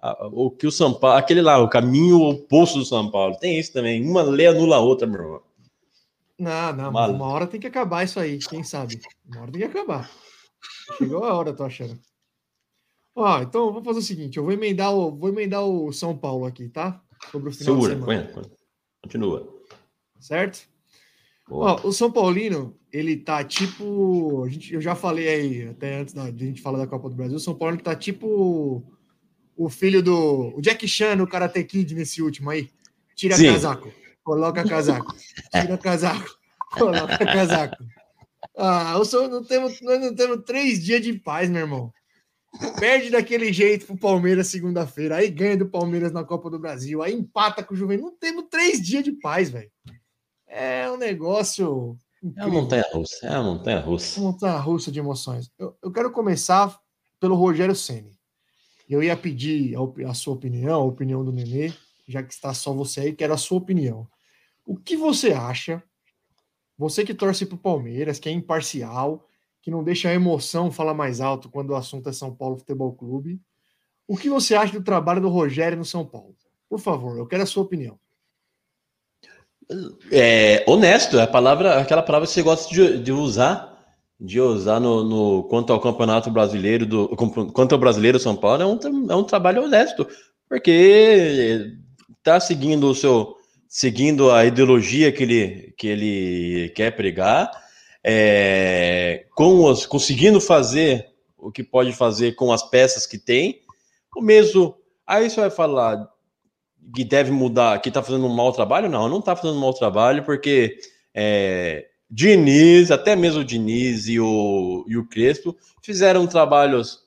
[0.00, 3.36] a- o que o São Paulo, aquele lá, o caminho oposto do São Paulo.
[3.38, 4.02] Tem isso também.
[4.02, 5.42] Uma lei anula a outra, meu irmão.
[6.38, 8.98] Não, não, uma hora tem que acabar isso aí, quem sabe?
[9.28, 10.10] Uma hora tem que acabar.
[10.96, 11.98] Chegou a hora, tô achando.
[13.14, 16.16] Ó, então eu vou fazer o seguinte, eu vou emendar o, vou emendar o São
[16.16, 17.02] Paulo aqui, tá?
[17.30, 18.42] Sobre o final Segura, de semana,
[19.02, 19.54] continua.
[20.18, 20.66] certo?
[21.50, 24.44] Ó, o São Paulino, ele tá tipo.
[24.44, 27.36] A gente, eu já falei aí, até antes da, gente falar da Copa do Brasil,
[27.36, 28.84] o São Paulo tá tipo
[29.56, 30.56] o filho do.
[30.56, 32.70] O Jack Chan no Karate Kid nesse último aí.
[33.16, 33.48] Tira Sim.
[33.52, 35.14] casaco, coloca casaco,
[35.50, 36.38] tira casaco,
[36.78, 37.84] coloca casaco.
[38.56, 41.92] Ah, o São, não temos, nós não temos três dias de paz, meu irmão.
[42.78, 47.12] Perde daquele jeito pro Palmeiras segunda-feira, aí ganha do Palmeiras na Copa do Brasil, aí
[47.12, 48.10] empata com o Juventude.
[48.10, 49.70] Não temos três dias de paz, velho.
[50.52, 51.96] É um negócio.
[52.36, 53.26] É uma montanha russa.
[53.26, 54.20] É uma montanha russa.
[54.20, 55.50] montanha russa de emoções.
[55.56, 56.76] Eu, eu quero começar
[57.20, 58.18] pelo Rogério Ceni.
[58.88, 61.72] Eu ia pedir a, a sua opinião, a opinião do Nenê,
[62.08, 64.08] já que está só você aí, quero a sua opinião.
[64.66, 65.80] O que você acha?
[66.76, 69.24] Você que torce para o Palmeiras, que é imparcial,
[69.62, 72.92] que não deixa a emoção falar mais alto quando o assunto é São Paulo Futebol
[72.92, 73.40] Clube.
[74.08, 76.34] O que você acha do trabalho do Rogério no São Paulo?
[76.68, 77.96] Por favor, eu quero a sua opinião.
[80.10, 83.78] É honesto, é a palavra, aquela palavra que você gosta de, de usar,
[84.18, 87.08] de usar no, no- quanto ao campeonato brasileiro do
[87.52, 88.78] quanto ao brasileiro São Paulo é um,
[89.10, 90.06] é um trabalho honesto,
[90.48, 91.72] porque
[92.22, 93.36] tá seguindo o seu
[93.68, 97.48] seguindo a ideologia que ele que ele quer pregar,
[98.02, 101.06] é, com os, conseguindo fazer
[101.38, 103.60] o que pode fazer com as peças que tem,
[104.16, 104.74] o mesmo.
[105.06, 106.08] Aí você vai falar
[106.94, 108.88] que deve mudar, que tá fazendo um mau trabalho?
[108.88, 110.78] Não, não tá fazendo um mau trabalho, porque
[111.14, 117.04] é, Diniz, até mesmo o Diniz e o, e o Crespo fizeram trabalhos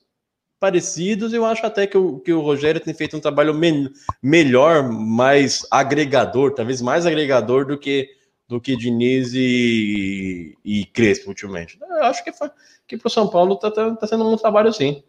[0.60, 1.32] parecidos.
[1.32, 3.90] Eu acho até que o, que o Rogério tem feito um trabalho men-
[4.22, 8.08] melhor, mais agregador, talvez mais agregador do que
[8.46, 11.78] do que Diniz e, e Crespo ultimamente.
[11.80, 12.50] Eu acho que, foi-
[12.86, 15.02] que pro São Paulo tá, tá, tá sendo um trabalho sim.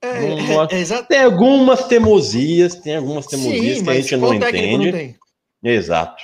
[0.00, 1.02] É, Não- é- é.
[1.02, 5.16] Tem algumas teimosias, tem algumas teimosias Sim, que a gente não entende.
[5.62, 5.70] não?
[5.70, 6.22] Exato.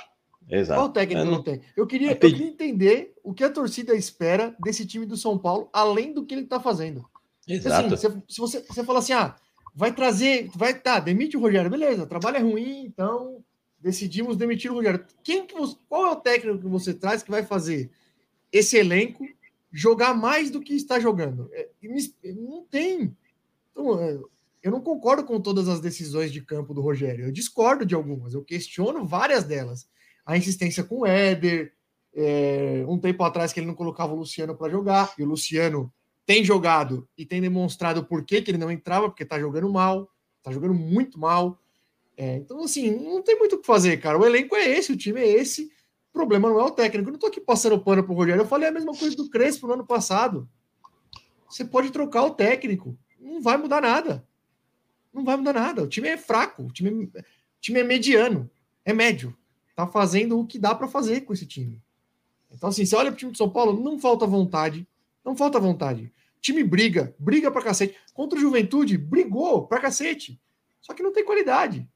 [0.49, 0.81] Exato.
[0.81, 1.61] Qual técnico Eu não, não- tem?
[1.77, 5.69] Eu queria, eu queria entender o que a torcida espera desse time do São Paulo,
[5.73, 7.05] além do que ele está fazendo.
[7.41, 7.95] Porque, Exato.
[7.95, 9.35] Assim, se, se você, você fala assim, ah,
[9.75, 13.43] vai trazer, vai, tá, demite o Rogério, beleza, trabalho é ruim, então
[13.81, 15.05] decidimos demitir o Rogério.
[15.23, 17.91] Quem que você, qual é o técnico que você traz que vai fazer
[18.53, 19.27] esse elenco
[19.73, 21.51] jogar mais do que está jogando?
[21.53, 21.69] É,
[22.35, 23.15] não tem.
[23.75, 24.19] Então, é,
[24.63, 27.27] eu não concordo com todas as decisões de campo do Rogério.
[27.27, 29.87] Eu discordo de algumas, eu questiono várias delas.
[30.25, 31.73] A insistência com o Éder,
[32.15, 35.93] é, um tempo atrás que ele não colocava o Luciano para jogar, e o Luciano
[36.25, 40.09] tem jogado e tem demonstrado por que que ele não entrava, porque tá jogando mal,
[40.43, 41.61] tá jogando muito mal.
[42.17, 44.19] É, então, assim, não tem muito o que fazer, cara.
[44.19, 45.65] O elenco é esse, o time é esse.
[46.11, 47.09] O problema não é o técnico.
[47.09, 48.41] Eu não tô aqui passando pano pro Rogério.
[48.41, 50.49] Eu falei a mesma coisa do Crespo no ano passado.
[51.51, 54.27] Você pode trocar o técnico, não vai mudar nada.
[55.13, 55.83] Não vai mudar nada.
[55.83, 57.25] O time é fraco, o time é, o
[57.61, 58.51] time é mediano,
[58.85, 59.37] é médio.
[59.75, 61.83] Tá fazendo o que dá para fazer com esse time.
[62.51, 64.87] Então, assim, você olha pro time de São Paulo, não falta vontade.
[65.25, 66.13] Não falta vontade.
[66.37, 67.97] O time briga, briga pra cacete.
[68.13, 70.41] Contra o Juventude, brigou pra cacete.
[70.81, 71.89] Só que não tem qualidade.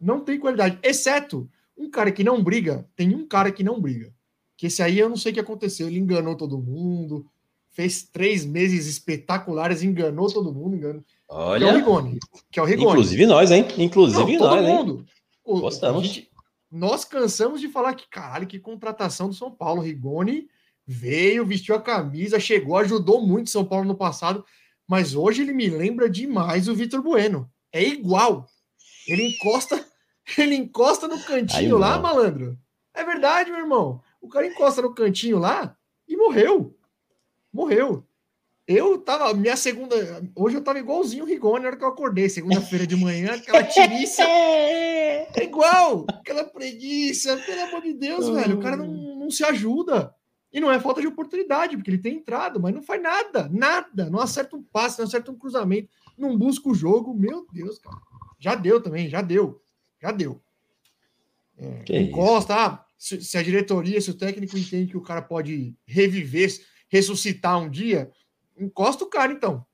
[0.00, 0.78] Não tem qualidade.
[0.82, 4.14] Exceto um cara que não briga, tem um cara que não briga.
[4.56, 5.88] Que esse aí eu não sei o que aconteceu.
[5.88, 7.26] Ele enganou todo mundo,
[7.72, 11.02] fez três meses espetaculares, enganou todo mundo, enganou.
[11.02, 12.18] Que é o Olha, Rigoni.
[12.50, 12.90] Que é o Rigoni.
[12.90, 13.66] inclusive nós, hein?
[13.78, 14.74] Inclusive Não, todo nós, hein?
[14.76, 15.06] mundo.
[15.46, 16.06] A Gostamos.
[16.06, 16.30] gente-
[16.70, 19.80] nós cansamos de falar que, caralho, que contratação do São Paulo.
[19.82, 20.48] Rigoni
[20.86, 24.44] veio, vestiu a camisa, chegou, ajudou muito São Paulo no passado,
[24.86, 27.48] mas hoje ele me lembra demais o Vitor Bueno.
[27.72, 28.46] É igual.
[29.06, 29.84] Ele encosta,
[30.38, 32.58] ele encosta no cantinho Aí lá, malandro.
[32.94, 34.00] É verdade, meu irmão.
[34.20, 35.76] O cara encosta no cantinho lá
[36.08, 36.76] e morreu.
[37.52, 38.04] Morreu.
[38.66, 39.96] Eu tava, minha segunda.
[40.34, 43.64] Hoje eu tava igualzinho o Rigoni na hora que eu acordei, segunda-feira de manhã, aquela
[43.64, 44.22] tiriça.
[45.32, 48.58] É igual, aquela preguiça, pelo amor de Deus, velho.
[48.58, 50.12] O cara não, não se ajuda.
[50.52, 54.10] E não é falta de oportunidade, porque ele tem entrado, mas não faz nada, nada.
[54.10, 57.14] Não acerta um passe, não acerta um cruzamento, não busca o jogo.
[57.14, 57.96] Meu Deus, cara.
[58.38, 59.62] Já deu também, já deu.
[60.02, 60.40] Já deu.
[61.56, 65.76] É, encosta, ah, se, se a diretoria, se o técnico entende que o cara pode
[65.86, 66.50] reviver,
[66.90, 68.10] ressuscitar um dia,
[68.58, 69.64] encosta o cara, então.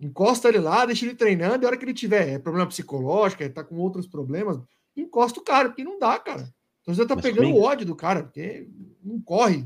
[0.00, 3.42] Encosta ele lá, deixa ele treinando, e a hora que ele tiver é, problema psicológico,
[3.42, 4.58] ele tá com outros problemas,
[4.96, 6.52] encosta o cara, porque não dá, cara.
[6.82, 8.68] Então você tá Mas pegando o ódio do cara, porque
[9.02, 9.64] não corre.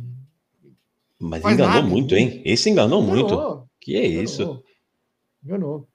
[1.18, 1.87] Mas enganou nada.
[1.87, 2.42] muito, hein?
[2.44, 3.35] Esse enganou muito.
[3.35, 4.42] Enganou, Que é isso?
[4.42, 4.64] Enganou.
[5.44, 5.88] Enganou.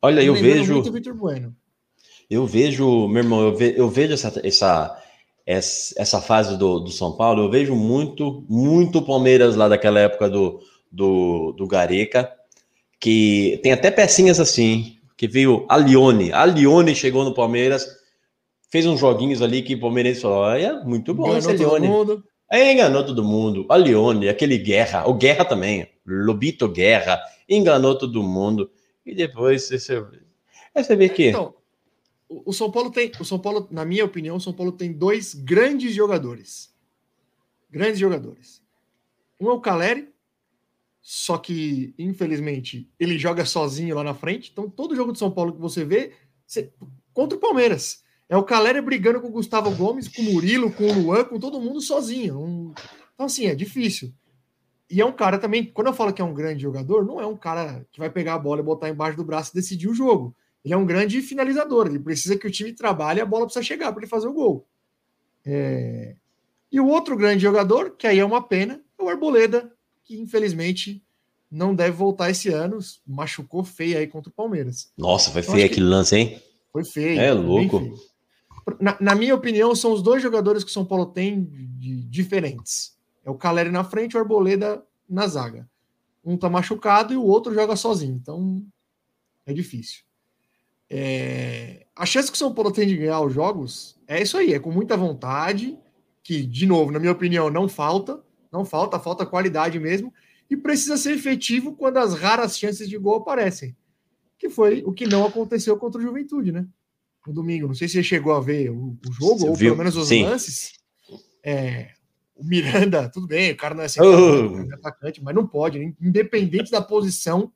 [0.00, 0.72] Olha, eu Lembrando vejo.
[0.92, 1.56] muito Bueno.
[2.28, 5.00] Eu vejo, meu irmão, eu, ve- eu vejo essa, essa,
[5.46, 10.60] essa, fase do, do São Paulo, eu vejo muito, muito Palmeiras lá daquela época do,
[10.90, 12.32] do, do Gareca,
[13.00, 16.32] que tem até pecinhas assim, que veio a Lione.
[16.32, 17.86] A Lione chegou no Palmeiras,
[18.70, 21.88] fez uns joguinhos ali que o Palmeirense falou: olha, muito bom esse Lione.
[21.88, 22.24] mundo.
[22.50, 23.66] Aí enganou todo mundo.
[23.68, 28.70] A Lione, aquele Guerra, o Guerra também, Lobito Guerra, enganou todo mundo.
[29.04, 30.04] E depois você,
[30.74, 31.28] você vê que.
[31.28, 31.54] Então,
[32.46, 35.34] o São Paulo tem, o São Paulo, na minha opinião, o São Paulo tem dois
[35.34, 36.72] grandes jogadores.
[37.70, 38.62] Grandes jogadores.
[39.40, 40.08] Um é o Caleri,
[41.00, 44.50] só que, infelizmente, ele joga sozinho lá na frente.
[44.52, 46.12] Então, todo jogo do São Paulo que você vê,
[46.46, 46.72] você-
[47.12, 48.02] contra o Palmeiras.
[48.28, 51.38] É o Caleri brigando com o Gustavo Gomes, com o Murilo, com o Luan, com
[51.38, 52.40] todo mundo sozinho.
[52.40, 52.74] Um-
[53.14, 54.12] Então, assim, é difícil.
[54.88, 57.26] E é um cara também, quando eu falo que é um grande jogador, não é
[57.26, 59.94] um cara que vai pegar a bola e botar embaixo do braço e decidir o
[59.94, 60.34] jogo.
[60.64, 61.86] Ele é um grande finalizador.
[61.86, 64.66] Ele precisa que o time trabalhe a bola precisa chegar para ele fazer o gol.
[65.44, 66.14] É,
[66.70, 69.72] E o outro grande jogador, que aí é uma pena, é o Arboleda,
[70.04, 71.02] que infelizmente
[71.50, 72.78] não deve voltar esse ano.
[73.06, 74.92] Machucou feio aí contra o Palmeiras.
[74.96, 76.40] Nossa, foi Eu feio aquele lance, hein?
[76.72, 77.20] Foi feio.
[77.20, 77.78] É louco.
[77.80, 77.96] feio.
[78.80, 82.02] Na, na minha opinião, são os dois jogadores que o São Paulo tem de, de-
[82.04, 82.96] diferentes.
[83.24, 85.68] É o Caleri na frente e o Arboleda na zaga.
[86.24, 88.14] Um tá machucado e o outro joga sozinho.
[88.14, 88.64] Então,
[89.44, 90.02] é difícil.
[90.94, 94.52] É, A chance que o São Paulo tem de ganhar os jogos é isso aí,
[94.52, 95.78] é com muita vontade,
[96.22, 98.20] que, de novo, na minha opinião, não falta.
[98.52, 100.12] Não falta, falta qualidade mesmo.
[100.50, 103.74] E precisa ser efetivo quando as raras chances de gol aparecem.
[104.38, 106.66] Que foi o que não aconteceu contra o Juventude, né?
[107.26, 107.68] No domingo.
[107.68, 109.70] Não sei se você chegou a ver o, o jogo, Você ou viu?
[109.70, 110.24] pelo menos os Sim.
[110.24, 110.74] lances.
[111.42, 111.92] É,
[112.36, 114.50] o Miranda, tudo bem, o cara não é Oh.
[114.58, 115.94] não é atacante, mas não pode, né?
[116.00, 117.50] independente da posição,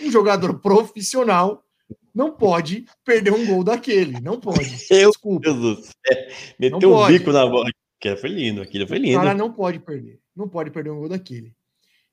[0.00, 1.65] um jogador profissional
[2.16, 4.18] não pode perder um gol daquele.
[4.22, 4.58] Não pode.
[4.90, 5.52] Meu Desculpa.
[5.52, 5.94] Deus do céu.
[6.58, 7.68] Meteu um bico na bola.
[8.00, 9.18] Aquilo foi lindo, aquilo foi O lindo.
[9.18, 10.18] cara não pode perder.
[10.34, 11.54] Não pode perder um gol daquele.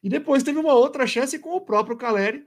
[0.04, 2.46] E depois teve uma outra chance com o próprio Caleri.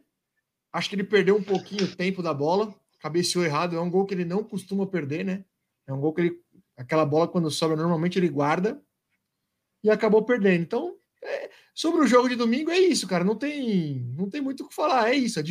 [0.70, 2.74] Acho que ele perdeu um pouquinho o tempo da bola.
[3.00, 3.74] Cabeceou errado.
[3.74, 5.42] É um gol que ele não costuma perder, né?
[5.86, 6.40] É um gol que ele.
[6.76, 8.78] Aquela bola, quando sobra, normalmente ele guarda.
[9.82, 10.60] E acabou perdendo.
[10.60, 10.94] Então,
[11.24, 13.24] é, sobre o jogo de domingo, é isso, cara.
[13.24, 15.10] Não tem, não tem muito o que falar.
[15.10, 15.40] É isso.
[15.40, 15.42] É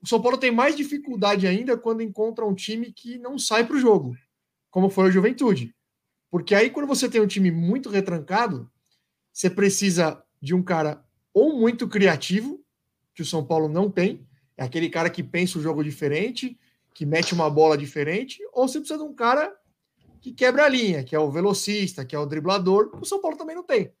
[0.00, 3.76] o São Paulo tem mais dificuldade ainda quando encontra um time que não sai para
[3.76, 4.16] o jogo,
[4.70, 5.74] como foi o Juventude.
[6.30, 8.70] Porque aí, quando você tem um time muito retrancado,
[9.32, 12.62] você precisa de um cara ou muito criativo,
[13.14, 14.26] que o São Paulo não tem,
[14.56, 16.58] é aquele cara que pensa o jogo diferente,
[16.94, 19.56] que mete uma bola diferente, ou você precisa de um cara
[20.20, 23.36] que quebra a linha, que é o velocista, que é o driblador, o São Paulo
[23.36, 23.92] também não tem.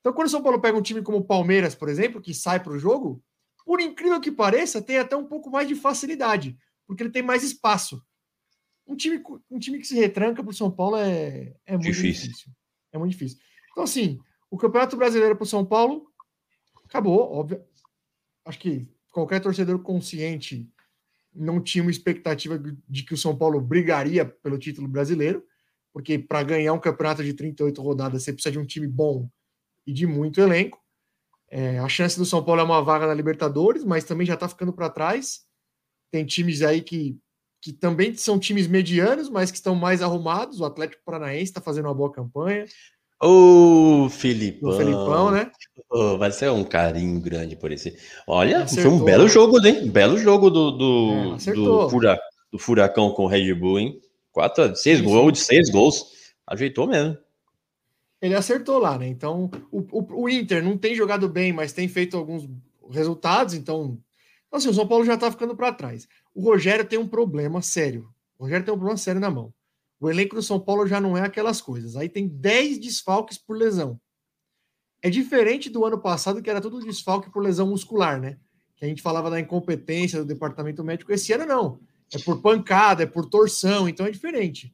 [0.00, 2.62] Então, quando o São Paulo pega um time como o Palmeiras, por exemplo, que sai
[2.62, 3.22] para o jogo,
[3.64, 6.56] por incrível que pareça, tem até um pouco mais de facilidade,
[6.86, 8.02] porque ele tem mais espaço.
[8.86, 12.28] Um time, um time que se retranca para o São Paulo é, é muito Difícil.
[12.28, 12.52] difícil.
[12.92, 13.38] É muito difícil.
[13.72, 16.06] Então, assim, o Campeonato Brasileiro para o São Paulo
[16.84, 17.64] acabou, óbvio.
[18.44, 20.70] Acho que qualquer torcedor consciente
[21.34, 22.58] não tinha uma expectativa
[22.88, 25.44] de que o São Paulo brigaria pelo título brasileiro,
[25.92, 29.28] porque para ganhar um campeonato de 38 rodadas você precisa de um time bom
[29.86, 30.83] e de muito elenco.
[31.56, 34.48] É, a chance do São Paulo é uma vaga na Libertadores, mas também já está
[34.48, 35.42] ficando para trás.
[36.10, 37.16] Tem times aí que,
[37.62, 40.58] que também são times medianos, mas que estão mais arrumados.
[40.58, 42.64] O Atlético Paranaense está fazendo uma boa campanha.
[43.22, 44.70] Ô, Filipão.
[44.70, 45.52] O Felipão, né?
[46.18, 47.96] Vai ser um carinho grande por esse.
[48.26, 49.28] Olha, Acertou, foi um belo né?
[49.30, 49.88] jogo, hein?
[49.88, 54.00] Belo jogo do, do, É, do, fura- do Furacão com o Red Bull, hein?
[54.32, 56.04] Quatro, seis Sim, gols seis gols.
[56.48, 57.16] Ajeitou mesmo.
[58.24, 59.06] Ele acertou lá, né?
[59.06, 62.48] Então, o, o, o Inter não tem jogado bem, mas tem feito alguns
[62.88, 63.52] resultados.
[63.52, 63.98] Então,
[64.50, 66.08] assim, o São Paulo já tá ficando para trás.
[66.34, 68.08] O Rogério tem um problema sério.
[68.38, 69.52] O Rogério tem um problema sério na mão.
[70.00, 71.96] O elenco do São Paulo já não é aquelas coisas.
[71.96, 74.00] Aí tem 10 desfalques por lesão.
[75.02, 78.38] É diferente do ano passado, que era tudo desfalque por lesão muscular, né?
[78.74, 81.12] Que a gente falava da incompetência do departamento médico.
[81.12, 81.78] Esse ano não.
[82.10, 84.72] É por pancada, é por torção, então é diferente.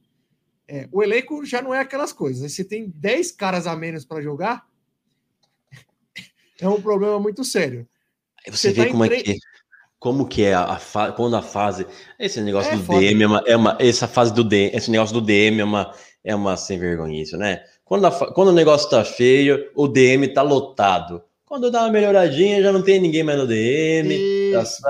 [0.72, 2.42] É, o elenco já não é aquelas coisas.
[2.42, 2.48] né?
[2.48, 4.64] Você tem 10 caras a menos para jogar,
[6.60, 7.88] é um problema muito sério.
[8.46, 9.36] Aí você, Você vê tá como é tre- que
[9.98, 11.86] como que é a, a fa- quando a fase
[12.18, 13.00] esse negócio É do foda.
[13.00, 15.92] DM é uma, é uma- essa fase do DM, esse negócio do DM é uma
[16.24, 17.62] é uma sem vergonhice, né?
[17.84, 21.22] Quando, a quando o negócio tá feio, o DM tá lotado.
[21.44, 24.08] Quando dá uma melhoradinha, já não tem ninguém mais no DM.
[24.52, 24.82] tá Isso?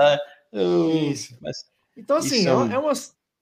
[0.53, 1.37] Eu- isso.
[1.41, 1.65] mas-
[1.97, 2.91] Então, assim, Isso é, é um- é, uma,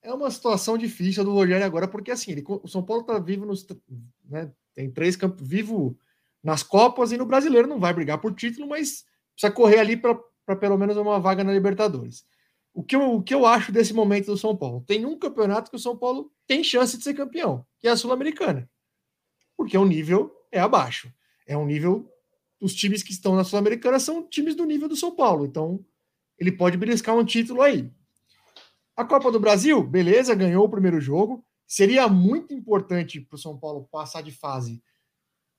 [0.01, 3.45] é uma situação difícil do Rogério agora, porque assim, ele, o São Paulo tá vivo
[3.45, 3.65] nos.
[4.25, 5.97] Né, tem três campos vivo
[6.43, 10.55] nas Copas e no brasileiro não vai brigar por título, mas precisa correr ali para
[10.55, 12.25] pelo menos uma vaga na Libertadores.
[12.73, 14.83] O que, eu, o que eu acho desse momento do São Paulo?
[14.85, 17.97] Tem um campeonato que o São Paulo tem chance de ser campeão, que é a
[17.97, 18.69] Sul-Americana.
[19.57, 21.11] Porque o nível é abaixo.
[21.45, 22.09] É um nível.
[22.61, 25.45] Os times que estão na Sul-Americana são times do nível do São Paulo.
[25.45, 25.83] Então,
[26.37, 27.91] ele pode beliscar um título aí.
[28.99, 31.41] A Copa do Brasil, beleza, ganhou o primeiro jogo.
[31.65, 34.83] Seria muito importante para o São Paulo passar de fase.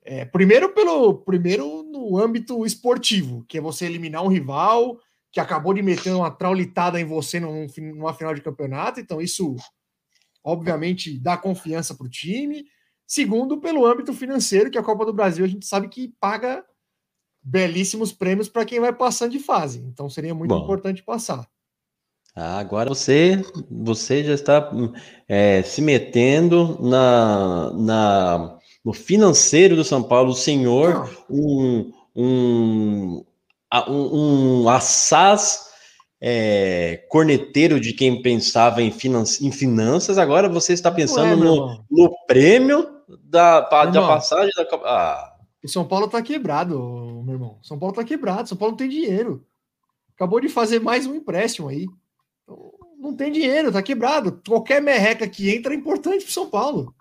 [0.02, 5.00] É, primeiro pelo primeiro no âmbito esportivo, que é você eliminar um rival
[5.32, 9.00] que acabou de meter uma traulitada em você num, numa final de campeonato.
[9.00, 9.56] Então, isso
[10.44, 12.66] obviamente dá confiança para o time.
[13.06, 16.62] Segundo, pelo âmbito financeiro, que a Copa do Brasil a gente sabe que paga
[17.42, 19.78] belíssimos prêmios para quem vai passando de fase.
[19.78, 20.62] Então seria muito Bom.
[20.62, 21.48] importante passar.
[22.42, 24.72] Ah, agora você, você já está
[25.28, 30.30] é, se metendo na, na, no financeiro do São Paulo.
[30.30, 33.24] O senhor, um, um,
[33.88, 35.66] um, um assaz
[36.18, 41.56] é, corneteiro de quem pensava em, finan em finanças, agora você está pensando é, meu
[41.56, 42.88] no, no prêmio
[43.22, 44.86] da, pa- da passagem da Copa.
[44.86, 46.78] Ah, O São Paulo tá quebrado,
[47.22, 47.58] meu irmão.
[47.62, 48.48] São Paulo tá quebrado.
[48.48, 49.44] São Paulo não tem dinheiro.
[50.14, 51.86] Acabou de fazer mais um empréstimo aí.
[53.00, 54.40] Então, Não tem dinheiro, tá quebrado.
[54.46, 56.94] Qualquer merreca que entra é importante pro São Paulo.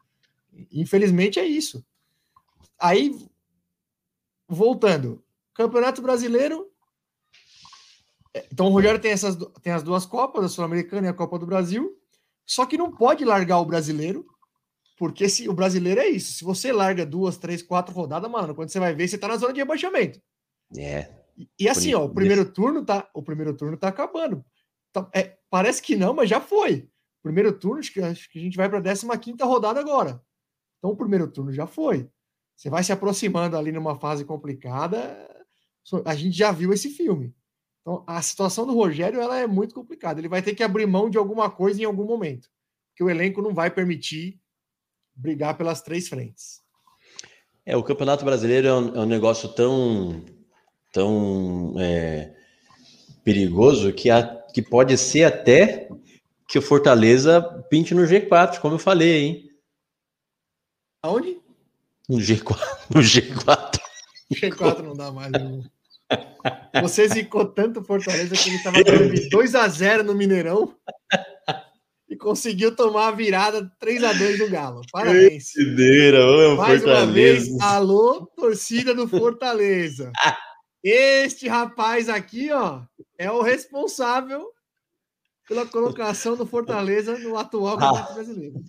[0.72, 1.86] Infelizmente é isso.
[2.80, 3.14] Aí,
[4.48, 5.22] voltando.
[5.54, 6.72] Campeonato Brasileiro.
[8.34, 11.38] É, Então o Rogério tem, essas, tem as duas Copas, a Sul-Americana e a Copa
[11.38, 11.98] do Brasil.
[12.46, 14.26] Só que não pode largar o brasileiro,
[14.98, 16.34] porque se o brasileiro é isso.
[16.34, 19.38] Se você larga duas, três, quatro rodadas, mano, quando você vai ver, você tá na
[19.38, 20.20] zona de rebaixamento.
[20.78, 21.20] é.
[21.38, 24.44] E, e assim, ó, o primeiro turno tá, o primeiro turno tá acabando.
[24.92, 26.90] Tá- é, parece que não, mas já foi.
[27.22, 30.22] Primeiro turno, acho que, acho que a gente vai para a 15 rodada agora.
[30.78, 32.10] Então o primeiro turno já foi.
[32.56, 35.28] Você vai se aproximando ali numa fase complicada.
[36.06, 37.34] A gente já viu esse filme.
[37.82, 40.20] Então a situação do Rogério ela é muito complicada.
[40.20, 42.50] Ele vai ter que abrir mão de alguma coisa em algum momento,
[42.90, 44.40] porque o elenco não vai permitir
[45.16, 46.62] brigar pelas três frentes.
[47.66, 50.24] É, o Campeonato Brasileiro é um, é um negócio tão,
[50.94, 52.36] tão é,
[53.24, 55.90] perigoso que, a- que pode ser até
[56.48, 59.50] que o Fortaleza pinte no G4, como eu falei, hein?
[61.04, 61.38] Aonde?
[62.08, 62.58] No G4.
[62.90, 63.80] No G4.
[64.34, 65.32] G4 não dá mais.
[65.32, 65.64] Né?
[66.82, 70.76] Você zicou tanto Fortaleza que ele estava ganhando de 2 a 0 no Mineirão
[72.10, 74.82] e conseguiu tomar a virada 3 a 2 do Galo.
[74.92, 75.52] Parabéns.
[75.54, 77.76] Brasileira, ô, Mais uma vez, Fortaleza.
[77.76, 80.12] alô, torcida do Fortaleza.
[80.84, 82.82] Este rapaz aqui, ó,
[83.18, 84.50] é o responsável
[85.48, 88.62] pela colocação do Fortaleza no atual Campeonato Brasileiro.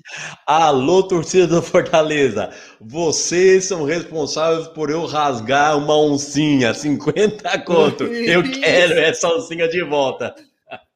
[0.46, 2.52] Alô, torcida do Fortaleza.
[2.80, 8.04] Vocês são responsáveis por eu rasgar uma oncinha, 50 conto.
[8.04, 10.34] Eu quero essa oncinha de volta.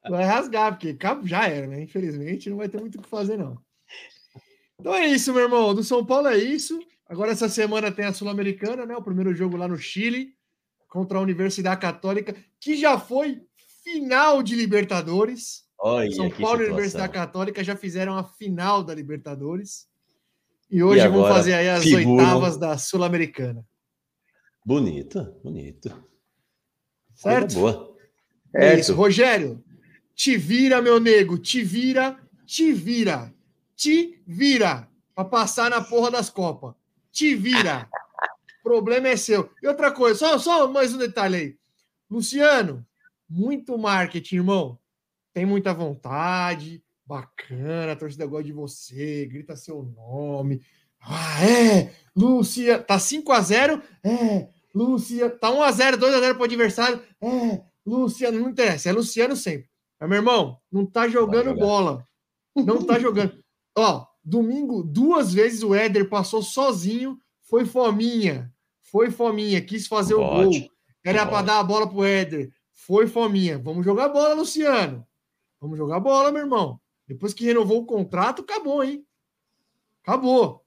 [0.09, 1.83] Vai rasgar, porque já era, né?
[1.83, 3.57] Infelizmente, não vai ter muito o que fazer, não.
[4.79, 5.73] Então é isso, meu irmão.
[5.73, 6.79] Do São Paulo é isso.
[7.07, 8.95] Agora, essa semana tem a Sul-Americana, né?
[8.97, 10.33] O primeiro jogo lá no Chile,
[10.95, 13.41] contra a Universidade Católica, que já foi
[13.83, 15.65] final de Libertadores.
[15.77, 16.67] Olha São Paulo e.
[16.67, 19.89] Universidade Católica já fizeram a final da Libertadores.
[20.71, 23.65] E hoje E vão fazer aí as figuram- oitavas da Sul-Americana.
[24.65, 25.89] Bonito, bonito.
[27.13, 27.53] Certo?
[27.55, 27.95] Coisa boa.
[28.55, 28.93] É isso.
[28.95, 29.61] Rogério,
[30.15, 31.37] te vira, meu nego.
[31.37, 33.33] Te vira, te vira.
[33.75, 34.89] Te vira.
[35.13, 36.73] Pra passar na porra das Copas.
[37.11, 37.89] Te vira.
[38.65, 39.51] Problema é seu.
[39.61, 41.55] E outra coisa, só, só mais um detalhe aí.
[42.09, 42.83] Luciano,
[43.29, 44.79] muito marketing, irmão.
[45.31, 50.63] Tem muita vontade, bacana, a torcida gosta de você, grita seu nome.
[50.99, 56.19] Ah, é, Luciano, tá 5 a 0 É, Luciano, tá 1 a 0 2 a
[56.19, 56.99] 0 pro adversário.
[57.21, 59.69] É, Luciano, não interessa, é Luciano sempre.
[59.99, 62.03] Mas, meu irmão, não tá jogando bola.
[62.55, 63.37] Não tá jogando.
[63.77, 68.51] Ó, domingo, duas vezes o Éder passou sozinho, foi fominha.
[68.95, 70.43] Foi fominha, quis fazer o gol.
[70.45, 70.71] Pode.
[71.03, 71.47] Era para Pode.
[71.47, 72.49] dar a bola pro Éder.
[72.71, 73.59] Foi fominha.
[73.59, 75.05] Vamos jogar bola, Luciano.
[75.59, 76.79] Vamos jogar bola, meu irmão.
[77.05, 79.05] Depois que renovou o contrato, acabou, hein?
[80.01, 80.65] Acabou.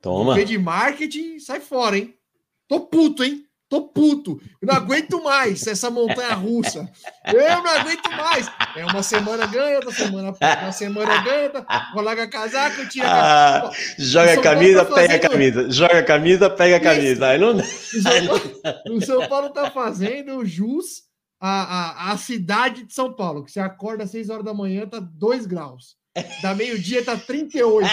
[0.00, 0.36] Toma.
[0.36, 2.16] Vê de marketing, sai fora, hein?
[2.68, 3.43] Tô puto, hein?
[3.68, 4.40] Tô puto.
[4.60, 6.88] Eu não aguento mais essa montanha russa.
[7.26, 8.46] Eu não aguento mais.
[8.76, 13.74] É uma semana ganha, outra semana, uma semana ganha, outra- coloca casaco, tira Ah, casaco.
[13.98, 15.70] joga a camisa, tá pega a camisa.
[15.70, 17.26] Joga a camisa, pega a camisa.
[17.28, 17.56] Aí não...
[17.56, 18.60] O São Paulo,
[18.90, 21.04] o São Paulo tá fazendo jus
[21.40, 24.86] à, à, à cidade de São Paulo, que você acorda às 6 horas da manhã,
[24.86, 25.96] tá 2 graus.
[26.42, 27.88] Da meio-dia tá 38.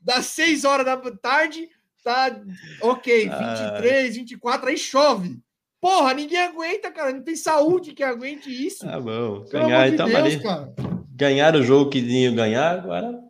[0.00, 1.68] Das 6 horas da tarde,
[2.04, 2.40] tá
[2.82, 5.40] ok, 23, 24, aí chove.
[5.80, 7.12] Porra, ninguém aguenta, cara.
[7.12, 8.86] Não tem saúde que aguente isso.
[8.86, 9.44] Tá bom.
[9.44, 10.42] Pelo Ganhar, amor de então, Deus, ali.
[10.42, 10.72] cara.
[11.10, 13.20] Ganhar o jogo que tinham ganhar, agora.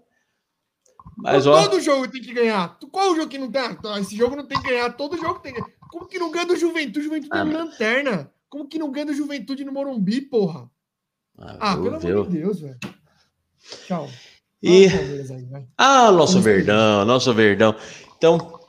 [1.17, 2.77] Mas, ó, Todo jogo tem que ganhar.
[2.91, 3.63] Qual o jogo que não tem?
[3.63, 4.91] Ah, Esse jogo não tem que ganhar.
[4.97, 5.73] Todo jogo tem que ganhar.
[5.91, 7.03] Como que não ganha do Juventude?
[7.03, 8.31] Juventude Ah, é mas- lanterna.
[8.49, 10.69] Como que não ganha do Juventude no Morumbi, porra?
[11.39, 12.19] Ah, viu, pelo viu?
[12.21, 12.79] amor de Deus, velho.
[13.87, 14.09] Tchau.
[14.63, 14.87] E-.
[15.77, 17.75] Ah, nosso Vamos Verdão, nosso Verdão.
[18.17, 18.61] Então,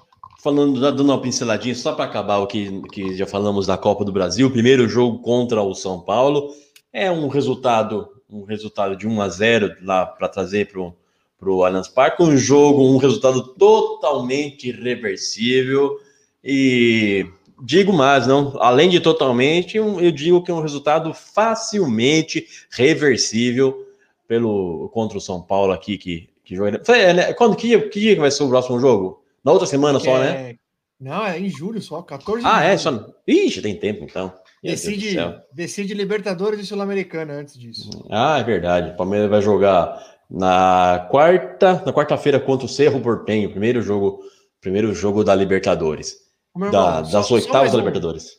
[0.45, 4.11] falando, dando uma pinceladinha, só para acabar o que, que já falamos da Copa do
[4.11, 6.53] Brasil, primeiro jogo contra o São Paulo,
[6.93, 11.87] é um resultado, um resultado de 1 a 0 lá para trazer para o Allianz
[11.87, 15.99] Parque, um jogo, um resultado totalmente irreversível
[16.43, 17.25] e
[17.63, 23.83] digo mais, não, além de totalmente, eu digo que é um resultado facilmente reversível
[24.27, 26.79] pelo contra o São Paulo aqui que que joga.
[26.89, 27.33] É, né?
[27.33, 29.24] Quando que, que dia vai ser o próximo jogo?
[29.45, 30.51] Na outra semana só, né?
[30.51, 30.55] É-
[30.99, 33.05] Não, é em julho só, 14 de Ah, é, só.
[33.27, 34.33] Ixi, tem tempo então.
[34.63, 35.17] Meu Decide,
[35.53, 37.89] decide Libertadores e Sul-Americana antes disso.
[38.09, 38.91] Ah, é verdade.
[38.91, 44.21] O Palmeiras vai jogar na quarta, na quarta-feira contra o Cerro Portenho, primeiro jogo,
[44.59, 46.15] primeiro jogo da Libertadores,
[46.55, 48.31] Meu da- irmão, das só- oitavas da um- Libertadores.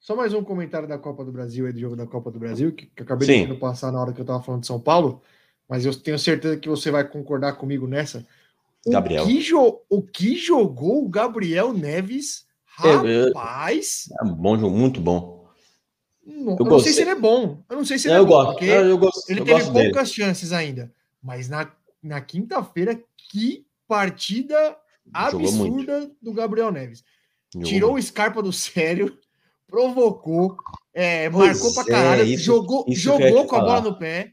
[0.00, 2.72] Só mais um comentário da Copa do Brasil, aí do jogo da Copa do Brasil,
[2.72, 3.38] que, que eu acabei Sim.
[3.40, 5.20] deixando passar na hora que eu tava falando de São Paulo,
[5.68, 8.24] mas eu tenho certeza que você vai concordar comigo nessa.
[8.86, 9.26] O Gabriel.
[9.26, 12.46] Que jo- o que jogou o Gabriel Neves,
[12.84, 15.48] Eu- eu- rapaz, É bom jogo, muito bom.
[16.24, 17.62] não, Eu eu não sei se ele é bom.
[17.68, 19.44] Eu não sei se ele eu é bom, gosto, porque eu, eu gosto, ele eu
[19.44, 19.90] teve gosto dele.
[19.90, 20.92] poucas chances ainda.
[21.22, 21.70] Mas na,
[22.02, 24.76] na quinta-feira, que partida
[25.12, 27.02] absurda do Gabriel Neves.
[27.52, 28.04] Jogou Tirou muito.
[28.04, 29.16] o Scarpa do sério,
[29.66, 30.56] provocou,
[30.94, 33.90] é, marcou pra é, caralho, isso- jogou, isso eu jogou com a bola falar.
[33.90, 34.32] no pé.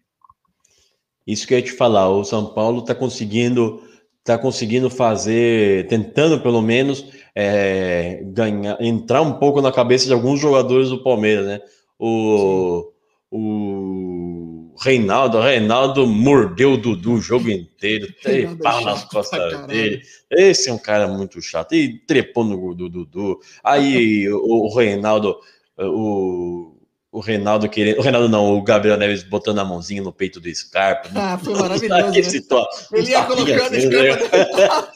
[1.26, 3.82] Isso que eu ia te falar, o São Paulo está conseguindo,
[4.24, 7.06] tá conseguindo fazer, tentando pelo menos
[7.36, 11.62] é, ganhar, entrar um pouco na cabeça de alguns jogadores do Palmeiras, né?
[12.00, 12.92] O,
[13.30, 20.02] o Reinaldo, Reinaldo mordeu o Dudu o jogo inteiro, é pau nas costas dele.
[20.32, 21.76] Esse é um cara muito chato.
[21.76, 23.40] E trepou no do Dudu.
[23.64, 25.38] Aí o, o Reinaldo,
[25.78, 26.73] o,
[27.14, 28.00] o Reinaldo querendo.
[28.00, 31.10] O Reinaldo não, o Gabriel Neves botando a mãozinha no peito do Scarpa.
[31.16, 32.24] Ah, foi maravilhoso, né?
[32.24, 32.88] situação.
[32.98, 34.92] Ele ia colocando o ele ia- Scarpa.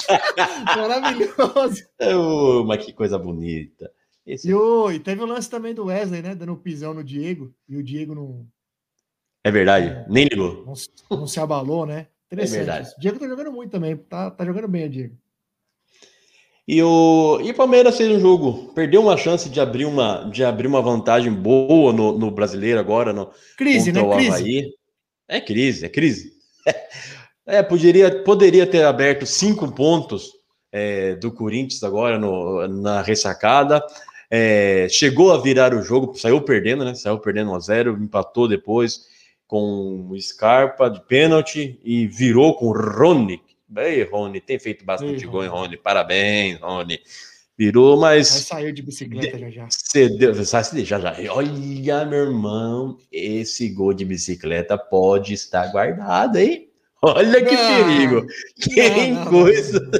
[0.75, 1.83] Maravilhoso.
[2.01, 3.91] Ô, mas que coisa bonita.
[4.25, 6.35] Esse E, o, e teve o lance também do Wesley, né?
[6.35, 7.53] Dando um pisão no Diego.
[7.69, 8.45] E o Diego não,
[9.43, 10.65] é verdade, nem ligou.
[10.65, 12.07] não, se- não se abalou, né?
[12.31, 12.55] Interessante.
[12.55, 12.93] É verdade.
[12.97, 13.95] O Diego tá jogando muito também.
[13.95, 15.15] Tá, tá jogando bem o Diego.
[16.67, 20.43] E o, e o Palmeiras fez um jogo, perdeu uma chance de abrir uma, de
[20.43, 24.01] abrir uma vantagem boa no, no brasileiro agora, no, Crise, né?
[24.17, 24.73] Crise.
[25.29, 26.33] É crise, é crise.
[27.49, 30.33] É, poderia, poderia ter aberto cinco pontos
[30.69, 33.81] é, do Corinthians agora no- na ressacada.
[34.29, 36.93] É, chegou a virar o jogo, saiu perdendo, né?
[36.93, 38.99] Saiu perdendo 1 a 0 empatou depois
[39.47, 43.41] com o Scarpa de pênalti e virou com o Rony.
[43.75, 45.63] Ei, Rony, tem feito bastante Ei, gol, hein, Rony.
[45.65, 45.77] Rony?
[45.77, 46.99] Parabéns, Rony.
[47.57, 49.67] Virou, Vai mas sair de bicicleta já já.
[49.71, 50.33] cedeu.
[50.35, 50.43] Já,
[50.83, 51.33] já, já.
[51.33, 56.69] Olha, meu irmão, esse gol de bicicleta pode estar guardado, hein?
[57.01, 58.27] Olha que Não, perigo.
[58.61, 59.91] Que não, coisa.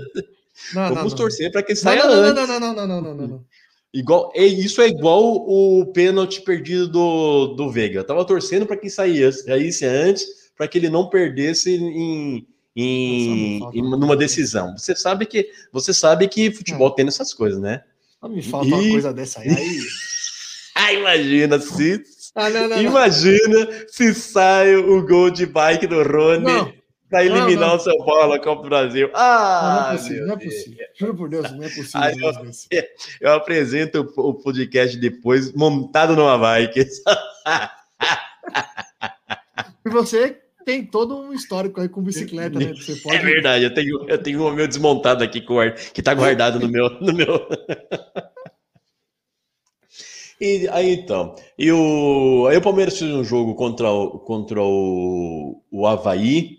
[0.74, 2.48] Não, Vamos torcer para que saia não, não, antes.
[2.48, 3.46] não, não, não, não, não, não, não.
[3.94, 8.00] Igual, é, isso é igual o pênalti perdido do, do Veiga.
[8.00, 12.46] Eu tava torcendo para que saísse, saísse antes, para que ele não perdesse em,
[12.80, 14.78] em, em- não numa decisão.
[14.78, 17.82] Você sabe que você sabe que futebol tem essas coisas, né?
[18.22, 18.92] Não me falta uma Ih.
[18.92, 19.50] coisa dessa aí.
[19.50, 19.80] aí.
[20.80, 22.04] Ah, imagina se
[22.36, 22.82] Ah, não, não, não.
[22.84, 26.72] imagina se sai o gol de bike do Rony Não,
[27.10, 27.76] para não, eliminar não.
[27.78, 29.08] o São Paulo na Copa do Brasil.
[29.08, 30.86] não, Ah, não é possível, não é possível.
[31.00, 32.44] Juro por Deus, não é possível.
[32.44, 32.68] Desse.
[33.20, 36.86] Eu apresento o o podcast depois montado numa bike.
[39.86, 40.38] E você
[40.68, 42.74] tem todo um histórico aí com bicicleta, né?
[42.74, 43.16] Você pode.
[43.16, 45.42] É verdade, eu tenho, eu tenho o meu desmontado aqui
[45.94, 46.90] que tá guardado no meu.
[47.00, 47.48] No meu...
[50.40, 55.64] E aí então, e o, aí o Palmeiras fez um jogo contra o, contra o,
[55.72, 56.58] o Havaí,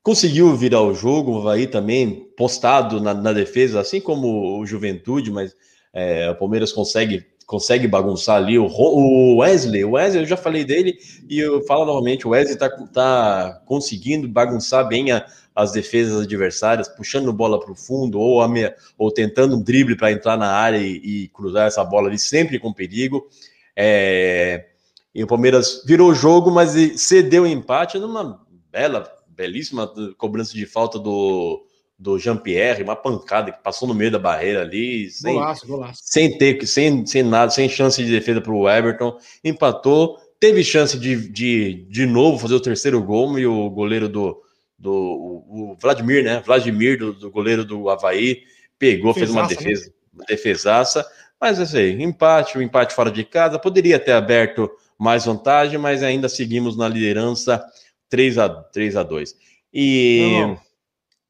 [0.00, 5.32] conseguiu virar o jogo, o Havaí também postado na, na defesa, assim como o Juventude,
[5.32, 5.56] mas
[5.92, 8.58] é, o Palmeiras consegue, consegue bagunçar ali.
[8.58, 12.58] O, o Wesley, o Wesley, eu já falei dele e eu falo novamente, o Wesley
[12.58, 15.24] tá, tá conseguindo bagunçar bem a-
[15.54, 20.12] as defesas adversárias, puxando bola para o fundo ou, ame- ou tentando um drible para
[20.12, 23.26] entrar na área e, e cruzar essa bola ali, sempre com perigo.
[23.74, 24.66] É,
[25.14, 30.66] e o Palmeiras virou o jogo, mas cedeu o empate numa bela, belíssima cobrança de
[30.66, 31.65] falta do,
[31.98, 36.02] do Jean-Pierre, uma pancada que passou no meio da barreira ali, sem, Golaço, golaço.
[36.04, 40.98] sem ter, sem, sem nada, sem chance de defesa para o Everton, empatou, teve chance
[40.98, 44.42] de, de, de novo fazer o terceiro gol e o goleiro do,
[44.78, 46.42] do o, o Vladimir, né?
[46.44, 48.42] Vladimir, do, do goleiro do Havaí,
[48.78, 49.70] pegou, fez uma Defesaça, né?
[49.70, 51.06] defesa, uma defesaça,
[51.40, 56.28] mas assim, empate, o empate fora de casa, poderia ter aberto mais vantagem, mas ainda
[56.28, 57.64] seguimos na liderança
[58.10, 59.34] 3 a 3 a 2.
[59.72, 60.65] E não.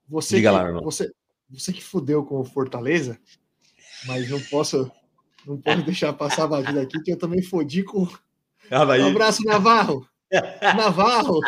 [0.08, 0.82] Você, Diga que, lá, irmão.
[0.82, 1.10] você,
[1.50, 3.18] você que fudeu com o Fortaleza,
[4.06, 4.90] mas não posso,
[5.46, 8.06] não posso deixar passar a batida aqui, que eu também fodi com.
[8.70, 9.02] Havaí.
[9.02, 10.06] Um abraço, Navarro!
[10.76, 11.40] Navarro!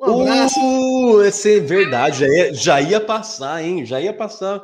[0.00, 0.60] Um abraço!
[0.60, 3.84] Uh, essa é verdade, já ia, já ia passar, hein?
[3.86, 4.62] Já ia passar.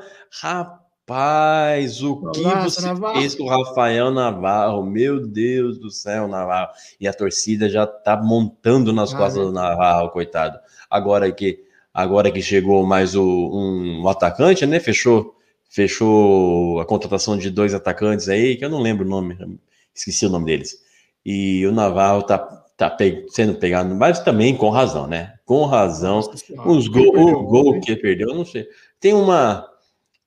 [1.06, 3.20] Rapaz, o Um que abraço, você Navarro.
[3.20, 4.84] fez com o Rafael Navarro?
[4.84, 6.70] Meu Deus do céu, Navarro.
[7.00, 9.44] E a torcida já tá montando nas Ah, costas né?
[9.44, 10.58] do Navarro, coitado.
[10.90, 14.80] Agora que agora que chegou mais o, um, um atacante, né?
[14.80, 15.34] Fechou,
[15.68, 19.36] fechou a contratação de dois atacantes aí, que eu não lembro o nome,
[19.94, 20.76] esqueci o nome deles.
[21.24, 22.38] E o Navarro tá,
[22.76, 25.34] tá pe- sendo pegado, mas também com razão, né?
[25.44, 26.20] Com razão.
[26.66, 28.66] Os gol, o gol que perdeu, eu não sei.
[29.00, 29.68] Tem uma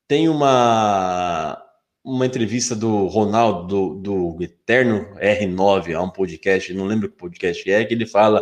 [0.08, 1.62] tem uma
[2.04, 7.68] uma entrevista do Ronaldo do, do Eterno R9 a um podcast, não lembro que podcast
[7.68, 8.40] é, que ele fala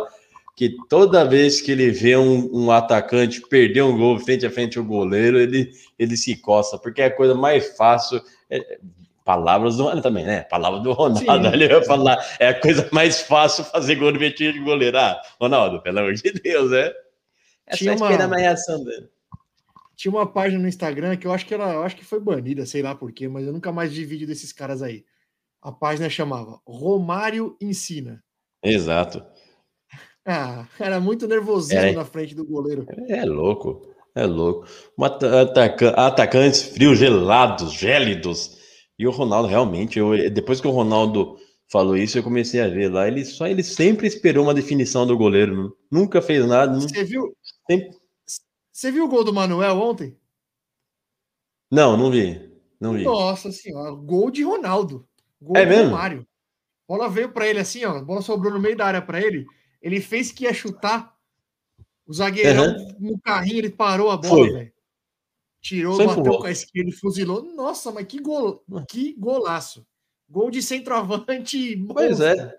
[0.55, 4.77] que toda vez que ele vê um, um atacante perder um gol frente a frente
[4.77, 8.21] ao goleiro, ele, ele se coça, porque é a coisa mais fácil.
[8.49, 8.79] é-
[9.25, 10.43] palavras do também, né?
[10.43, 14.53] Palavra do Ronaldo, ele vai falar, é a coisa mais fácil fazer gol de metido
[14.53, 14.95] de goleiro.
[14.99, 16.93] Ah, Ronaldo, pelo amor de Deus, né?
[17.65, 19.09] Essa Tinha é uma- esperando a reação dele.
[19.95, 22.67] Tinha uma página no Instagram que eu acho que ela, eu acho que foi banida,
[22.67, 25.03] sei lá por quê, mas eu nunca mais vi vídeo desses caras aí.
[25.59, 28.23] A página chamava Romário Ensina.
[28.61, 29.25] Exato.
[30.25, 31.93] Ah, era muito nervosismo É.
[31.93, 32.85] na frente do goleiro.
[33.07, 34.67] É louco, é louco.
[34.97, 38.57] Um ata- ataca- atacantes frios, gelados, gélidos.
[38.97, 41.37] E o Ronaldo, realmente, eu, depois que o Ronaldo
[41.71, 43.07] falou isso, eu comecei a ver lá.
[43.07, 45.55] Ele só ele sempre esperou uma definição do goleiro.
[45.55, 46.73] nu- Nunca fez nada.
[46.79, 47.35] Você viu?
[47.69, 47.91] Sempre-
[48.71, 50.17] Você viu o gol do Manuel ontem?
[51.71, 52.51] Não, não vi.
[52.79, 53.03] Não vi.
[53.03, 55.07] Nossa senhora, gol de Ronaldo.
[55.41, 55.91] Gol É do mesmo?
[55.91, 56.27] Romário.
[56.87, 57.97] A bola veio para ele assim, ó.
[57.97, 59.45] A bola sobrou no meio da área para ele.
[59.81, 61.13] Ele fez que ia chutar.
[62.07, 64.71] O zagueirão no carrinho, ele parou a bola, velho.
[65.61, 66.39] Tirou, Só bateu empurrou.
[66.41, 67.43] com a esquerda fuzilou.
[67.55, 69.85] Nossa, mas que gol, que golaço.
[70.29, 71.75] Gol de centroavante.
[71.91, 72.55] Pois é.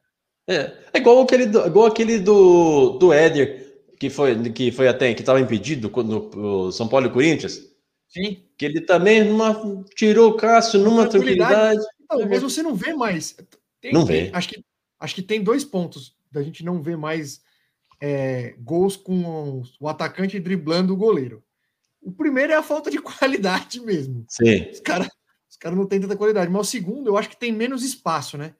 [0.49, 5.13] É, é igual aquele, do, igual aquele do, do Éder, que foi, que foi até
[5.15, 7.61] que estava impedido quando o São Paulo e Corinthians.
[8.09, 8.45] Sim.
[8.57, 11.79] Que ele também numa, tirou o Cássio numa Tranquilidade.
[11.81, 11.97] tranquilidade.
[12.11, 13.37] Não, mas você não vê mais.
[13.81, 14.31] Tem- Não vê.
[14.33, 14.65] Acho que,
[15.01, 17.41] acho que tem dois pontos da gente não ver mais
[18.01, 21.43] é, gols com o atacante driblando o goleiro.
[22.03, 24.25] O primeiro é a falta de qualidade mesmo.
[24.29, 24.69] Sim.
[24.71, 25.09] Os caras
[25.51, 26.51] os cara não têm tanta qualidade.
[26.51, 28.55] Mas o segundo, eu acho que tem menos espaço, né?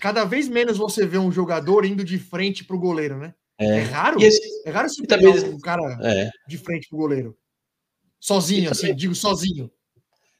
[0.00, 3.34] Cada vez menos você vê um jogador indo de frente pro goleiro, né?
[3.58, 3.82] É, É.
[3.82, 4.22] raro.
[4.22, 6.30] Esse, É raro você e pegar também- um cara é.
[6.46, 7.36] de frente pro goleiro.
[8.20, 9.70] Sozinho, assim, digo sozinho.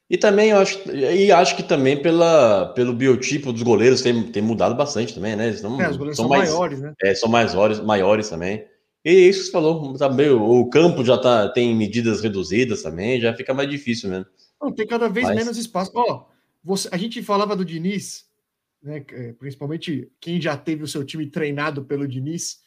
[0.09, 4.43] E também eu acho, e acho que também pela, pelo biotipo dos goleiros tem, tem
[4.43, 5.49] mudado bastante também, né?
[5.49, 6.95] Eles são, É, os goleiros são são mais, maiores, né?
[7.03, 8.65] é, são mais maiores, maiores também.
[9.05, 13.35] E isso que você falou, também, o campo já tá, tem medidas reduzidas também, já
[13.35, 14.27] fica mais difícil mesmo.
[14.63, 15.91] Não, tem cada vez Mas- menos espaço.
[15.95, 16.25] Ó,
[16.63, 18.25] você, a gente falava do Diniz,
[18.83, 19.05] né?
[19.13, 22.59] é, Principalmente quem já teve o seu time treinado pelo Diniz,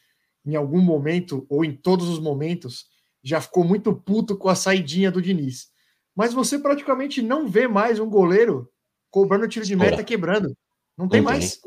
[0.46, 2.86] em algum momento, ou em todos os momentos,
[3.24, 5.68] já ficou muito puto com a saidinha do Diniz.
[6.16, 8.70] Mas você praticamente não vê mais um goleiro
[9.12, 10.56] cobrando tiro de meta quebrando.
[10.98, 11.60] Não tem mais.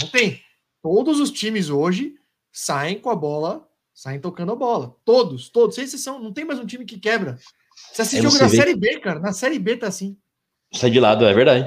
[0.00, 0.40] Não tem.
[0.82, 2.14] Todos os times hoje
[2.52, 4.94] saem com a bola, saem tocando a bola.
[5.04, 6.18] Todos, todos, sem exceção.
[6.20, 7.38] Não tem mais um time que quebra.
[7.92, 9.18] Você você na vê- Série B, cara.
[9.18, 10.16] Na Série B tá assim.
[10.72, 11.64] Sai de lado, é verdade.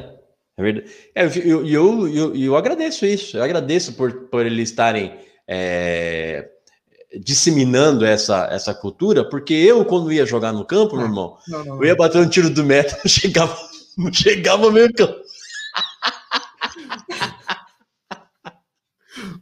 [0.58, 0.92] É verdade.
[1.16, 3.38] É, eu, eu, eu, eu, eu agradeço isso.
[3.38, 6.50] Eu agradeço por, por eles estarem é,
[7.20, 11.76] disseminando essa, essa cultura, porque eu, quando ia jogar no campo, meu irmão, Não, não,
[11.78, 13.58] eu ia bater um tiro do meta, não chegava,
[13.98, 15.28] não chegava no meio campo.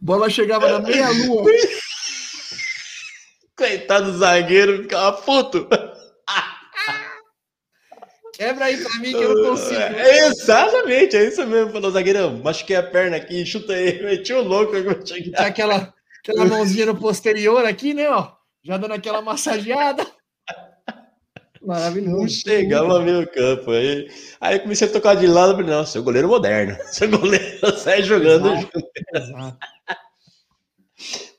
[0.01, 1.51] Bola chegava na meia-lua.
[3.57, 5.67] Coitado do zagueiro, ficava puto.
[8.37, 9.79] Quebra aí pra mim que eu não consigo.
[9.95, 11.71] É, exatamente, é isso mesmo.
[11.71, 14.73] Falou, zagueirão, machuquei a perna aqui, chuta aí, meti o louco.
[15.03, 15.93] Tinha aquela,
[16.31, 18.09] aquela mãozinha no posterior aqui, né?
[18.09, 18.31] Ó,
[18.63, 20.05] já dando aquela massageada.
[21.61, 22.17] Maravilhoso.
[22.17, 23.71] Não chegava no meio campo.
[23.71, 24.07] Aí,
[24.39, 28.03] aí eu comecei a tocar de lado, falei, não, seu goleiro moderno, seu goleiro sai
[28.03, 28.61] jogando Exato.
[28.73, 28.89] junto.
[29.15, 29.57] Exato.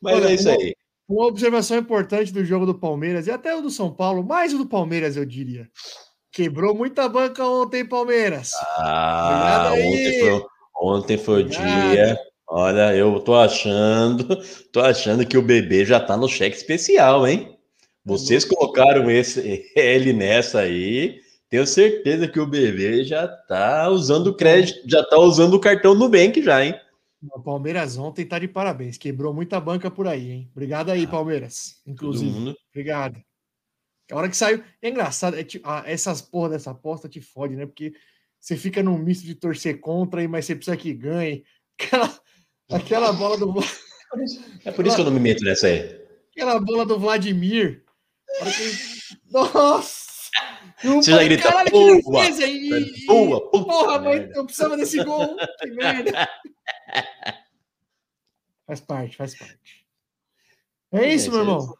[0.02, 0.74] Mas Olha, é isso uma- aí.
[1.08, 4.58] Uma observação importante do jogo do Palmeiras e até o do São Paulo, mais o
[4.58, 5.70] do Palmeiras, eu diria.
[6.32, 8.50] Quebrou muita banca ontem, Palmeiras.
[8.76, 12.18] Ah, ontem foi, ontem foi o dia.
[12.48, 14.24] Olha, eu tô achando,
[14.72, 17.56] tô achando que o bebê já tá no cheque especial, hein?
[18.04, 21.20] Vocês colocaram esse, ele nessa aí.
[21.48, 25.94] Tenho certeza que o bebê já tá usando o crédito, já tá usando o cartão
[25.94, 26.74] Nubank já, hein?
[27.22, 28.98] O Palmeiras ontem tá de parabéns.
[28.98, 30.50] Quebrou muita banca por aí, hein?
[30.52, 31.80] Obrigado aí, Palmeiras.
[31.84, 32.56] Todo Inclusive.
[32.70, 33.20] Obrigado.
[34.10, 34.62] A hora que saiu.
[34.80, 37.66] É engraçado, é tipo, ah, essas porra dessa aposta te fode, né?
[37.66, 37.92] Porque
[38.38, 41.44] você fica num misto de torcer contra, aí, mas você precisa que ganhe.
[41.78, 42.20] Aquela,
[42.70, 43.54] aquela bola do
[44.64, 46.00] É por isso que eu não me meto nessa aí.
[46.32, 47.84] aquela bola do Vladimir.
[48.42, 50.06] Que- Nossa!
[50.82, 52.92] Você já grita, Caralho, que boa, fez aí?
[53.06, 54.32] Boa, puta Porra, mas merda.
[54.36, 55.36] eu precisava desse gol.
[55.60, 56.28] Que merda.
[58.66, 59.86] Faz parte, faz parte.
[60.92, 61.74] É isso, É, meu irmão.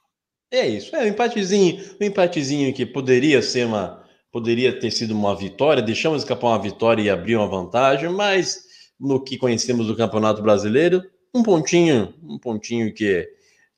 [0.52, 5.34] É isso, é um empatezinho, um empatezinho que poderia ser uma, poderia ter sido uma
[5.34, 8.65] vitória, deixamos escapar uma vitória e abrir uma vantagem, mas
[8.98, 11.02] no que conhecemos do Campeonato Brasileiro,
[11.34, 13.28] um pontinho, um pontinho que,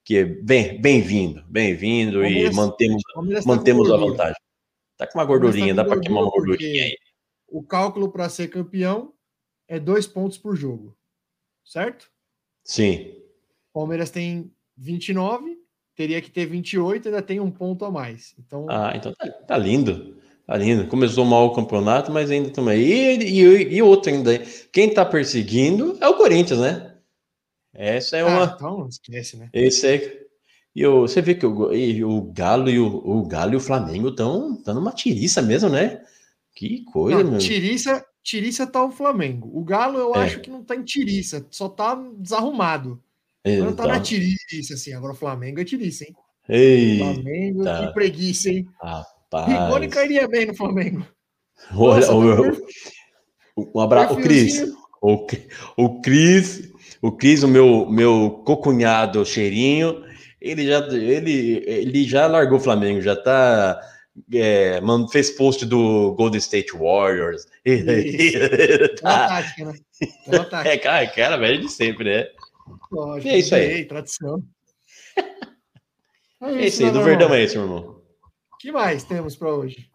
[0.04, 4.40] que é bem, bem-vindo, bem-vindo e mantemos, tá mantemos a vantagem.
[4.96, 6.98] Tá com uma gordurinha, tá dá para queimar uma gordurinha aí.
[7.46, 9.12] O cálculo para ser campeão
[9.66, 10.96] é dois pontos por jogo.
[11.64, 12.10] Certo?
[12.64, 13.14] Sim,
[13.72, 15.56] Palmeiras tem 29,
[15.94, 18.34] teria que ter 28, ainda tem um ponto a mais.
[18.38, 20.17] Então, ah, então tá, tá lindo.
[20.48, 20.86] Tá lindo.
[20.86, 23.18] Começou mal o campeonato, mas ainda aí.
[23.18, 24.38] E, e, e outro ainda.
[24.72, 26.94] Quem tá perseguindo é o Corinthians, né?
[27.74, 28.44] Essa é uma.
[28.44, 29.50] ah, então esquece, né?
[29.52, 30.18] Esse é.
[30.74, 33.60] E o, você vê que o, e o Galo e o, o Galo e o
[33.60, 36.02] Flamengo estão numa tiriça mesmo, né?
[36.56, 37.38] Que coisa, Não, meu.
[37.38, 39.50] tiriça, tiriça tá o Flamengo.
[39.52, 40.20] O Galo eu É.
[40.20, 43.02] acho que não tá em tiriça, só tá desarrumado.
[43.44, 44.94] É, Não tá na tiriça, assim.
[44.94, 46.16] Agora o Flamengo é tiriça, hein?
[46.48, 47.86] Ei, Flamengo, Eita.
[47.86, 48.66] que preguiça, hein?
[48.82, 49.94] Rigoni rapaz.
[49.94, 51.06] cairia bem no Flamengo.
[51.74, 52.62] Olha, Nossa, o, tá
[53.74, 54.62] um abraço, o Cris.
[55.00, 55.26] O,
[55.76, 56.72] o Cris,
[57.02, 60.04] o Cris, o meu, meu cocunhado cheirinho,
[60.40, 63.80] ele já, ele, ele já largou o Flamengo, já tá.
[64.32, 67.46] É, mano, fez post do Golden State Warriors.
[69.00, 69.74] Tá, tática, né?
[70.26, 70.68] Aquela tática.
[70.74, 72.26] é, cara, cara, velho de sempre, né?
[72.90, 73.84] Lógico, é isso aí.
[73.84, 74.42] Tradição.
[76.42, 77.04] É isso aí, meu do irmão.
[77.04, 77.97] Verdão é esse, meu irmão.
[78.58, 79.88] O que mais temos para hoje?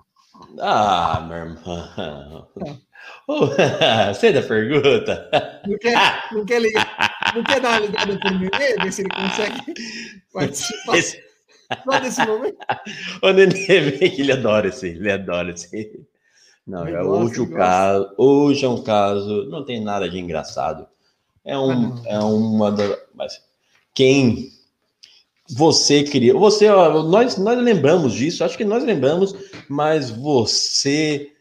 [0.58, 2.48] Ah, meu irmão.
[4.16, 5.30] Sei da pergunta?
[5.68, 7.14] Não quer, não quer ligar?
[7.36, 9.60] Não quer dar uma ligada pro Nenê, ver se ele consegue
[10.32, 11.22] participar Esse,
[11.84, 12.58] só desse momento?
[13.22, 16.08] o Nenê vem que ele adora esse, ele adora esse.
[16.66, 20.18] Não, Ele é, gosta, hoje o caso, hoje é um caso, não tem nada de
[20.18, 20.88] engraçado.
[21.44, 22.74] É um, Ah, é uma
[23.14, 23.44] mas
[23.94, 24.54] quem
[25.56, 29.36] você queria, você, nós, nós lembramos disso, acho que nós lembramos,
[29.70, 31.32] mas você,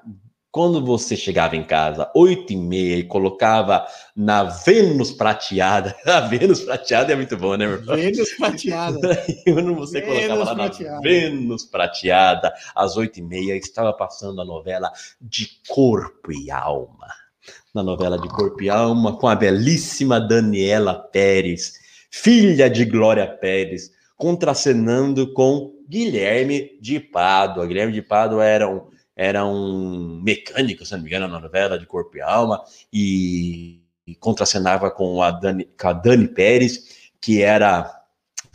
[0.52, 6.60] quando você chegava em casa, oito e meia, e colocava na Vênus prateada, a Vênus
[6.62, 7.96] prateada é muito bom, né, meu irmão?
[7.96, 9.00] Vênus prateada.
[9.46, 11.02] Quando você Vênus colocava lá na prateada.
[11.02, 14.92] Vênus prateada, às oito e meia, estava passando a novela
[15.22, 17.08] de Corpo e Alma.
[17.74, 21.80] Na novela de Corpo e Alma, com a belíssima Daniela Pérez,
[22.10, 27.66] filha de Glória Pérez, contracenando com Guilherme de Pádua.
[27.66, 31.86] Guilherme de Pádua era um, era um mecânico, se não me engano, na novela de
[31.86, 37.92] Corpo e Alma, e, e contracenava com a, Dani, com a Dani Pérez, que era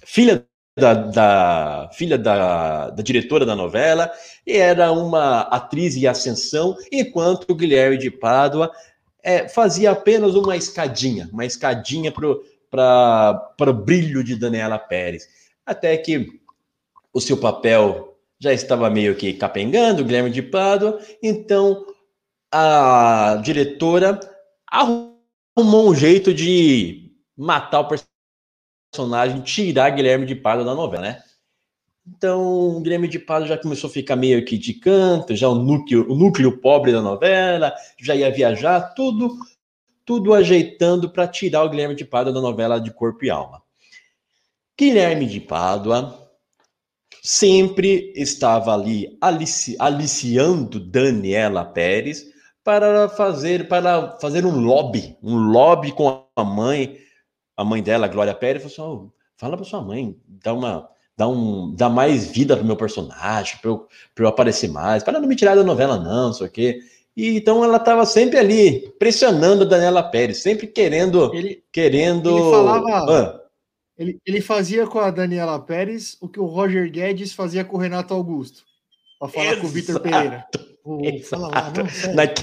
[0.04, 0.44] filha
[0.76, 4.10] da, da- filha da, da diretora da novela,
[4.46, 8.70] e era uma atriz em ascensão, enquanto o Guilherme de Pádua
[9.22, 12.12] é, fazia apenas uma escadinha, uma escadinha
[12.70, 15.28] para o brilho de Daniela Pérez.
[15.64, 16.40] Até que
[17.12, 21.86] o seu papel já estava meio que capengando, Guilherme de Pádua, então
[22.52, 24.20] a diretora
[24.70, 27.88] arrumou um jeito de matar o
[28.92, 31.22] personagem, tirar Guilherme de Pádua da novela, né?
[32.06, 35.56] Então, o Guilherme de Pádua já começou a ficar meio que de canto, já o
[35.56, 39.36] núcleo, o núcleo pobre da novela, já ia viajar, tudo
[40.04, 43.60] tudo ajeitando para tirar o Guilherme de Pádua da novela de Corpo e Alma.
[44.78, 46.25] Guilherme de Pádua
[47.26, 52.24] sempre estava ali alici, aliciando Daniela Pérez
[52.62, 56.96] para fazer para fazer um lobby, um lobby com a mãe,
[57.56, 61.26] a mãe dela, Glória Pérez, falou assim, "Ó, fala para sua mãe, dá uma dá
[61.26, 65.26] um dá mais vida pro meu personagem, para eu, pra eu aparecer mais, para não
[65.26, 66.78] me tirar da novela não, não sei o quê.
[67.16, 72.50] E então ela estava sempre ali pressionando a Daniela Pérez, sempre querendo Ele, querendo Ele
[72.52, 73.40] falava- Ah,
[73.98, 77.80] ele, ele fazia com a Daniela Pérez o que o Roger Guedes fazia com o
[77.80, 78.64] Renato Augusto.
[79.18, 80.02] Para falar com o Vitor Exato.
[80.08, 80.46] Pereira.
[81.28, 82.42] Fala lá, Exato.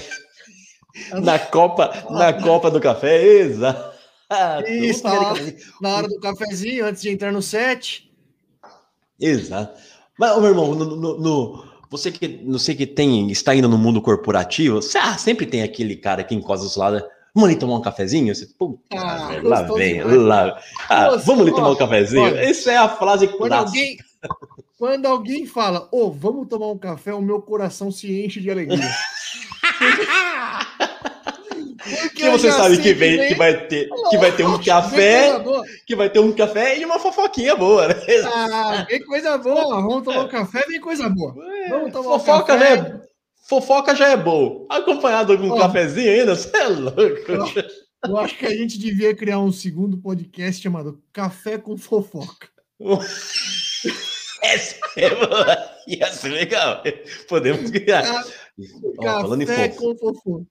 [1.12, 3.94] não, na, na Copa, na Copa do Café, exato.
[4.68, 5.18] Isso, lá.
[5.34, 5.56] cafezinho.
[5.80, 8.10] Na hora do cafezinho, antes de entrar no set.
[9.20, 9.80] Exato.
[10.18, 13.78] Mas, meu irmão, no, no- no- você que não sei que tem, está indo no
[13.78, 17.04] mundo corporativo, você- ah, sempre tem aquele cara que encosta do seu lado.
[17.34, 18.32] Vamos ali tomar um cafezinho?
[18.34, 20.60] Você, puta, Ah, merda, lá vem, lá.
[20.88, 22.22] Ah, Nossa, vamos ali tomar um cafezinho?
[22.22, 23.66] olha, Isso é a frase Quando clássica.
[23.80, 23.96] alguém,
[24.78, 28.78] quando alguém fala, ô, vamos tomar um café, o meu coração se enche de alegria.
[31.84, 35.32] Porque Que você sabe sei que, vem, que vai ter, que vai ter um café,
[35.86, 37.94] que vai ter um café e uma fofoquinha boa, né?
[38.32, 39.82] Ah, vem coisa boa.
[39.82, 41.34] Vamos tomar um café, vem coisa boa.
[41.68, 42.76] Vamos tomar um fofoca café.
[42.76, 43.00] já é,
[43.48, 44.66] fofoca já é bom.
[44.70, 45.58] Acompanhado com um Ó.
[45.58, 46.96] cafezinho ainda, você é louco.
[48.06, 52.48] Eu acho que a gente devia criar um segundo podcast chamado Café com Fofoca.
[54.42, 55.70] Essa é boa.
[55.86, 56.82] Ia ser legal.
[57.28, 58.02] Podemos criar.
[58.02, 58.24] Ca-
[58.98, 60.46] Ó, falando, em Café Fofoca.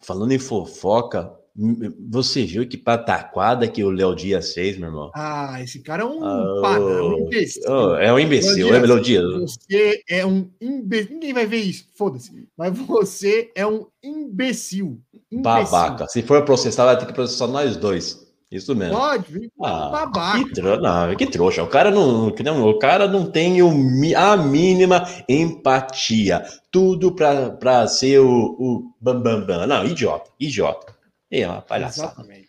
[0.00, 5.10] falando em fofoca, você viu que pataquada que o Léo Dias fez, meu irmão?
[5.14, 6.20] Ah, esse cara é um
[6.60, 7.62] pana, ô, um imbecil.
[7.68, 9.24] Oh, é um imbecil, Léo é Léo Dias.
[9.40, 11.12] Você é um imbecil.
[11.14, 12.48] Ninguém vai ver isso, foda-se.
[12.58, 15.00] Mas você é um imbecil.
[15.30, 15.42] Imbecil.
[15.42, 16.08] Babaca.
[16.08, 18.24] Se for processar, vai ter que processar nós dois.
[18.50, 18.96] Isso mesmo.
[18.96, 20.44] Pode, Ah, babaca.
[20.44, 20.80] Que, tro...
[20.80, 21.62] não, que trouxa.
[21.62, 23.68] O cara não, o cara não tem o
[24.16, 26.44] a mínima empatia.
[26.70, 29.66] Tudo pra, pra ser o, o bam, bam, bam.
[29.66, 30.93] Não, idiota, idiota.
[31.42, 32.12] É uma palhaçada.
[32.12, 32.48] Exatamente.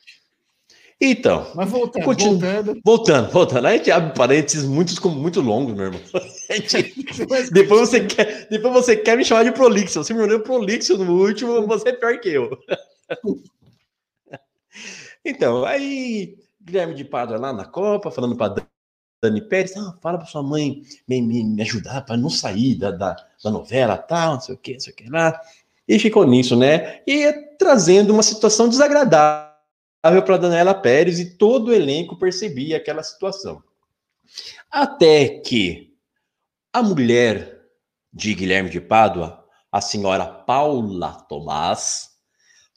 [1.00, 2.82] Então, Mas voltando, voltando.
[2.86, 3.66] voltando, voltando.
[3.68, 6.02] A gente abre parênteses muito, muito longos, meu irmão.
[6.50, 10.02] Gente- Depois você, quer, depois você quer me chamar de prolixo.
[10.02, 12.50] Você me olhou prolixo no último, você é pior que eu.
[15.24, 18.64] Então, aí Guilherme de Pádua lá na Copa, falando para
[19.24, 22.92] Dani Pérez, ah, fala para sua mãe me, me, me ajudar para não sair da,
[22.92, 25.40] da, da novela, tal, não sei o que, não sei o que lá.
[25.88, 27.02] E ficou nisso, né?
[27.06, 29.52] E trazendo uma situação desagradável
[30.26, 33.64] para Daniela Pérez e todo o elenco percebia aquela situação.
[34.70, 35.94] Até que
[36.74, 37.62] a mulher
[38.12, 42.10] de Guilherme de Pádua, a senhora Paula Tomás,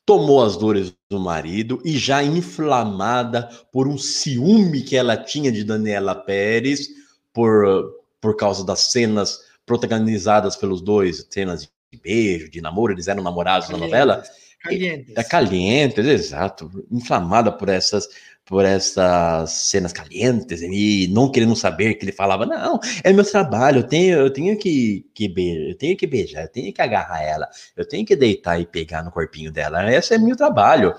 [0.04, 5.64] tomou as dores do marido e já inflamada por um ciúme que ela tinha de
[5.64, 6.88] Daniela Pérez
[7.32, 13.22] por, por causa das cenas protagonizadas pelos dois, cenas de beijo, de namoro, eles eram
[13.22, 14.22] namorados na novela.
[14.60, 15.16] Calientes.
[15.16, 16.70] É calientes, exato.
[16.90, 18.08] Inflamada por essas,
[18.44, 23.80] por essas cenas calientes e não querendo saber que ele falava, não, é meu trabalho,
[23.80, 27.22] eu tenho, eu tenho que, que beijar, eu tenho que beijar, eu tenho que agarrar
[27.22, 29.92] ela, eu tenho que deitar e pegar no corpinho dela.
[29.92, 30.94] Esse é meu trabalho.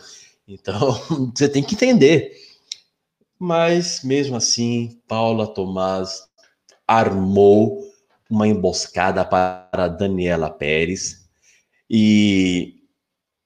[0.48, 0.94] Então,
[1.36, 2.32] você tem que entender.
[3.38, 6.28] Mas mesmo assim, Paula Tomás
[6.88, 7.89] armou
[8.30, 11.28] uma emboscada para Daniela Pérez.
[11.90, 12.76] E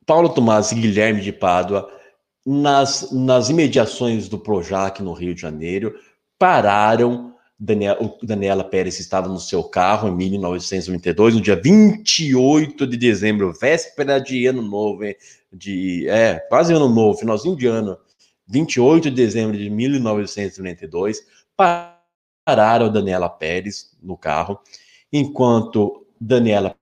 [0.06, 1.90] Paulo Tomás e Guilherme de Pádua,
[2.46, 5.96] nas, nas imediações do Projac, no Rio de Janeiro,
[6.38, 7.32] pararam.
[7.58, 13.54] Daniel, o Daniela Pérez estava no seu carro em 1992, no dia 28 de dezembro,
[13.54, 15.04] véspera de ano novo,
[15.52, 17.98] de é, quase ano novo, finalzinho de ano,
[18.48, 21.26] 28 de dezembro de 1992,
[21.56, 21.93] pararam
[22.46, 24.60] Daniela Pérez no carro,
[25.12, 26.76] enquanto Daniela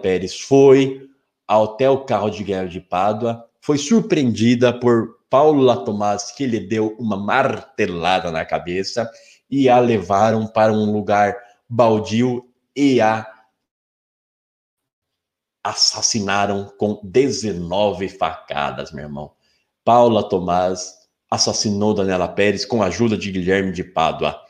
[0.00, 1.08] Pérez foi
[1.46, 6.96] até o carro de guerra de Pádua, foi surpreendida por Paulo Latomás, que lhe deu
[6.98, 9.10] uma martelada na cabeça
[9.50, 11.36] e a levaram para um lugar
[11.68, 13.26] baldio e a
[15.62, 19.32] assassinaram com 19 facadas, meu irmão.
[19.84, 20.94] Paula Tomás
[21.30, 24.40] assassinou Daniela Pérez com a ajuda de Guilherme de Pádua.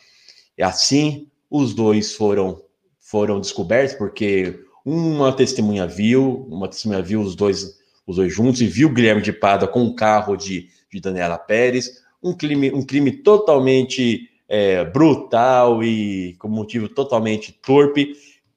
[0.58, 2.60] E assim, os dois foram
[2.98, 8.66] foram descobertos porque uma testemunha viu, uma testemunha viu os dois os dois juntos e
[8.66, 13.12] viu Guilherme de Pádua com o carro de, de Daniela Pérez, um crime um crime
[13.12, 18.14] totalmente é, brutal e com motivo totalmente torpe.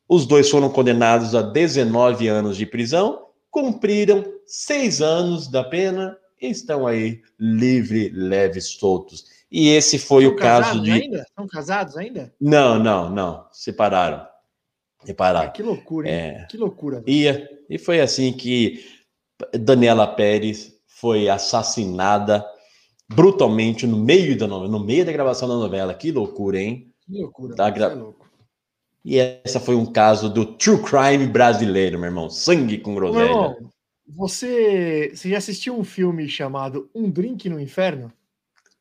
[0.10, 6.50] Os dois foram condenados a 19 anos de prisão, cumpriram seis anos da pena e
[6.50, 9.26] estão aí livre, leves, soltos.
[9.52, 10.92] E esse foi São o caso de.
[10.92, 11.26] ainda?
[11.36, 12.34] São casados ainda?
[12.40, 13.46] Não, não, não.
[13.52, 14.18] Separaram.
[14.20, 15.52] Ah, Separaram.
[15.52, 16.16] que loucura, hein?
[16.16, 16.46] É.
[16.50, 17.04] Que loucura.
[17.06, 17.26] E,
[17.70, 18.86] e foi assim que
[19.60, 22.46] Daniela Pérez foi assassinada
[23.10, 25.94] brutalmente no meio da novela, no meio da gravação da novela.
[25.94, 26.94] Que loucura, hein?
[27.06, 27.56] Que loucura.
[27.56, 28.30] Tá gra- é louco.
[29.04, 32.30] E essa foi um caso do true crime brasileiro, meu irmão.
[32.30, 33.26] Sangue com groselha.
[33.26, 33.58] irmão,
[34.08, 38.14] você, você já assistiu um filme chamado Um Drink no Inferno?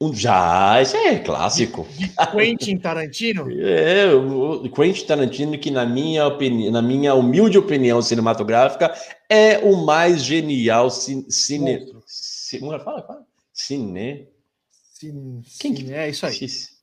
[0.02, 1.86] Um, já, isso é clássico.
[2.32, 3.46] Quentin Tarantino?
[3.60, 6.70] É, o Quentin Tarantino, que na minha, opini...
[6.70, 8.94] na minha humilde opinião cinematográfica,
[9.28, 11.78] é o mais genial ci- cine...
[11.80, 12.02] Monstro.
[12.06, 13.02] ci- como é fala?
[13.06, 13.26] Fala.
[13.52, 14.26] Cine...
[14.70, 16.34] Sim, Quem que- é isso aí.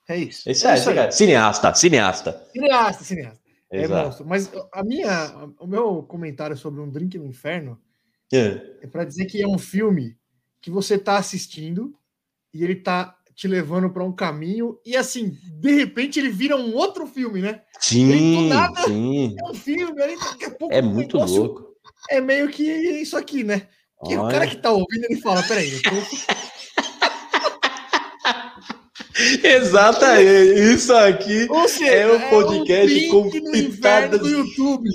[0.10, 0.50] É isso.
[0.50, 1.12] Esse, é, esse cara.
[1.12, 2.48] Cineasta, cineasta.
[2.54, 3.40] Cineasta, cineasta.
[3.72, 4.06] É Exato.
[4.06, 4.26] monstro.
[4.28, 7.80] Mas a minha, o meu comentário sobre Um Drink no Inferno
[8.32, 8.62] É.
[8.84, 10.16] é para dizer que é um filme
[10.62, 11.94] que você tá assistindo
[12.54, 16.74] e ele tá te levando para um caminho e assim, de repente ele vira um
[16.76, 17.62] outro filme, né?
[17.80, 18.82] Sim, nada.
[18.84, 19.36] sim.
[19.40, 21.68] É um filme, aí daqui a pouco É muito negócio louco.
[22.10, 23.68] É meio que isso aqui, né?
[24.06, 25.90] Que o cara que tá ouvindo, ele fala, peraí, eu tô...
[29.44, 30.60] Exatamente.
[30.76, 34.90] Isso aqui Ou seja, É um podcast um com pitadas- do YouTube.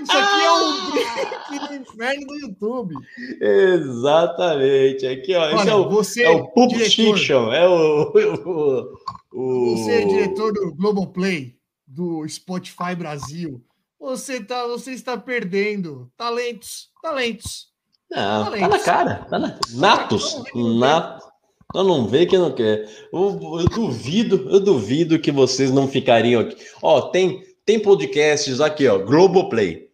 [0.00, 2.94] Isso aqui é um drink no inferno do YouTube.
[3.40, 5.06] Exatamente.
[5.06, 5.46] Aqui, ó.
[5.46, 7.52] Esse Olha, é o, você, é o Pulp Fiction.
[7.52, 8.12] É o.
[8.12, 8.98] o,
[9.32, 13.62] o- você é diretor do Globoplay, do Spotify Brasil.
[13.98, 17.68] Você, tá, você está perdendo talentos, talentos.
[18.10, 18.68] Não, tá Talentos.
[18.70, 19.14] na cara.
[19.28, 19.58] Tá na...
[19.74, 20.42] Natos.
[20.54, 21.26] Natos.
[21.74, 22.88] Eu não vê que não quer.
[23.12, 26.56] Eu, eu duvido, eu duvido que vocês não ficariam aqui.
[26.80, 29.85] Ó, tem, tem podcasts aqui, ó, Globoplay.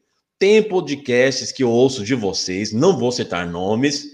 [0.43, 4.07] Tem podcasts que eu ouço de vocês, não vou citar nomes,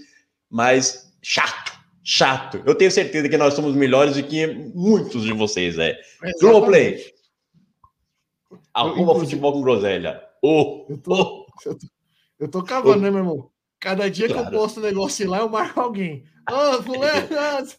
[0.47, 1.71] mas chato,
[2.03, 2.61] chato.
[2.67, 5.99] Eu tenho certeza que nós somos melhores do que muitos de vocês, é.
[6.39, 7.03] Globoplay.
[8.77, 10.21] Inclusive- futebol com groselha.
[10.39, 11.45] Ô, Eu tô, ô.
[11.65, 11.87] eu tô,
[12.41, 13.49] eu tô cavando, né, meu irmão?
[13.79, 14.53] Cada dia que Claro.
[14.55, 16.23] eu posto um negócio lá, eu marco alguém.
[16.47, 17.27] Ô, fulano,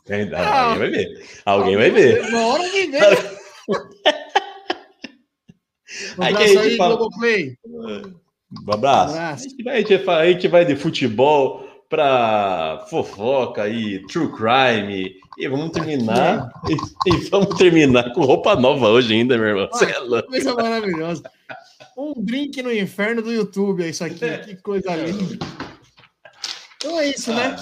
[0.11, 0.63] Ainda- Ah.
[0.73, 1.27] Alguém vai ver.
[1.45, 2.25] Alguém vai ver.
[2.31, 2.99] Uma hora alguém vê.
[6.19, 7.57] Um Aí que abraço gente aí, fala- Globoplay.
[8.53, 9.15] Um abraço.
[9.15, 9.47] Abraço.
[9.47, 14.31] A, gente vai, a, gente vai, a gente vai de futebol para fofoca e true
[14.33, 15.17] crime.
[15.39, 16.49] E vamos terminar.
[16.69, 19.69] E, e vamos terminar com roupa nova hoje ainda, meu irmão.
[19.83, 20.29] É louco.
[20.29, 21.23] Coisa maravilhosa.
[21.97, 24.39] Um drink no inferno do YouTube, é isso aqui.
[24.45, 25.39] Que coisa linda.
[26.77, 27.57] Então é isso, né?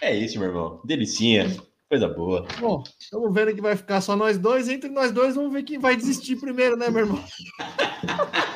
[0.00, 0.80] É isso, meu irmão.
[0.84, 1.56] Delicinha.
[1.88, 2.46] Coisa boa.
[2.60, 4.68] Bom, estamos vendo que vai ficar só nós dois.
[4.68, 7.24] Entre nós dois, vamos ver quem vai desistir primeiro, né, meu irmão?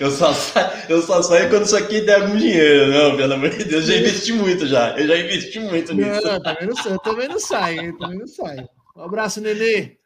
[0.00, 2.90] Eu só, sa- eu só saio quando isso aqui der algum dinheiro.
[2.90, 4.98] Não, pelo amor de Deus, eu já investi muito já.
[4.98, 6.22] Eu já investi muito nisso.
[6.26, 8.68] Não, também não sai, eu também não saio, também não saio.
[8.96, 9.98] Um abraço, Nenê.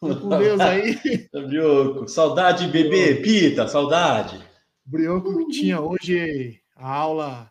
[0.00, 0.98] Com Deus aí.
[1.32, 4.40] Brioco, saudade, bebê, pita, saudade.
[4.86, 7.50] Brioco tinha hoje a aula,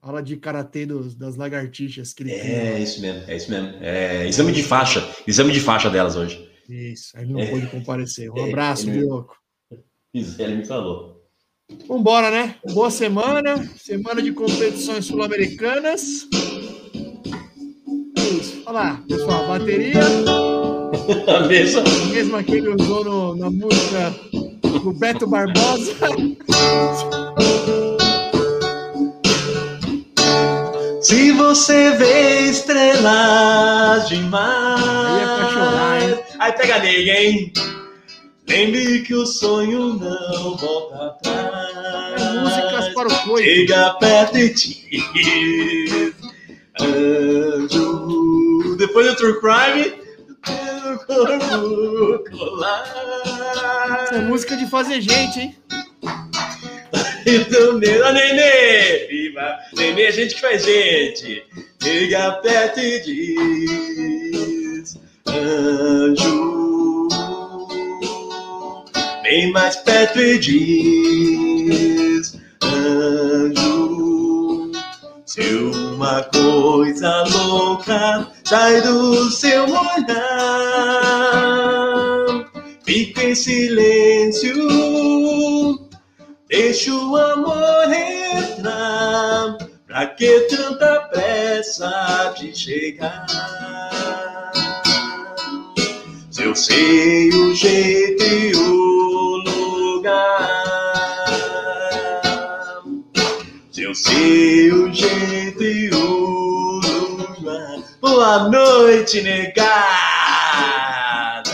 [0.00, 2.78] aula de karatê dos, das lagartixas que É tinha.
[2.78, 3.68] isso mesmo, é isso mesmo.
[3.82, 6.48] É, exame de faixa, exame de faixa delas hoje.
[6.68, 7.46] Isso, aí ele não É.
[7.50, 8.30] pôde comparecer.
[8.30, 9.36] Um É, abraço, ele- Brioco.
[10.14, 11.18] Gisele me falou.
[11.86, 12.54] Vambora, né?
[12.72, 13.56] Boa semana.
[13.76, 16.26] Semana de competições sul-americanas.
[18.16, 18.62] É isso.
[18.66, 19.46] Olha lá, pessoal.
[19.48, 20.00] Bateria.
[21.26, 21.82] A mesma.
[21.82, 24.14] A mesma que ele usou no, na música
[24.62, 25.94] do Beto Barbosa.
[31.02, 34.82] Se você vê estrelas demais.
[34.82, 36.18] Aí é pra chorar, hein?
[36.38, 37.52] Aí pega nele, hein?
[38.48, 42.22] Lembre que o sonho não volta atrás.
[42.22, 43.48] É músicas para o coito.
[43.48, 44.84] Chega perto de ti.
[46.80, 48.76] Anjo.
[48.76, 50.08] Depois do True Crime.
[54.02, 55.56] Essa é música de fazer gente, hein?
[57.26, 61.44] Então, Nenê, Nenê, viva, Nenê, a gente que faz gente.
[61.82, 63.00] Chega perto e
[64.80, 66.97] diz, anjo.
[69.28, 74.72] Vem mais perto e diz, anjo.
[75.26, 79.84] Se uma coisa louca sai do seu olhar,
[82.86, 84.56] fica em silêncio.
[86.48, 93.26] Deixa o amor entrar, pra que tanta pressa de chegar?
[96.30, 98.87] Se eu sei o jeito e o
[100.08, 100.54] lugar,
[103.70, 109.68] se eu sei o jeito e o lugar, boa noite, negada.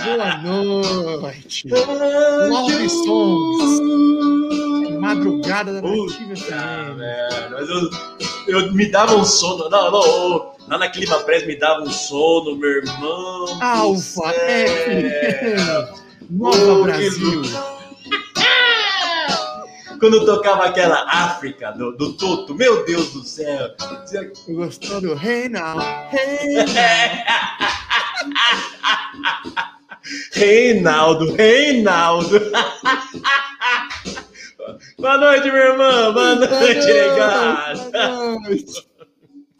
[0.04, 1.68] Boa noite.
[1.68, 3.80] Love songs.
[5.00, 6.96] Madrugada da Nativa FM.
[6.96, 7.90] velho, mas eu,
[8.48, 9.68] eu me dava um sono.
[9.68, 13.58] Não, não, lá na Clima Press me dava um sono, meu irmão.
[13.60, 14.30] Alfa.
[14.30, 16.04] F.
[16.30, 17.42] Nova Brasil.
[19.98, 23.70] Quando tocava aquela África do, do Toto, meu Deus do céu.
[24.48, 25.14] Gostou do?
[25.14, 25.48] Hey
[30.32, 32.40] Reinaldo, Reinaldo.
[34.98, 36.12] Boa noite, minha irmã.
[36.12, 36.86] Boa noite.
[37.92, 38.93] Boa noite.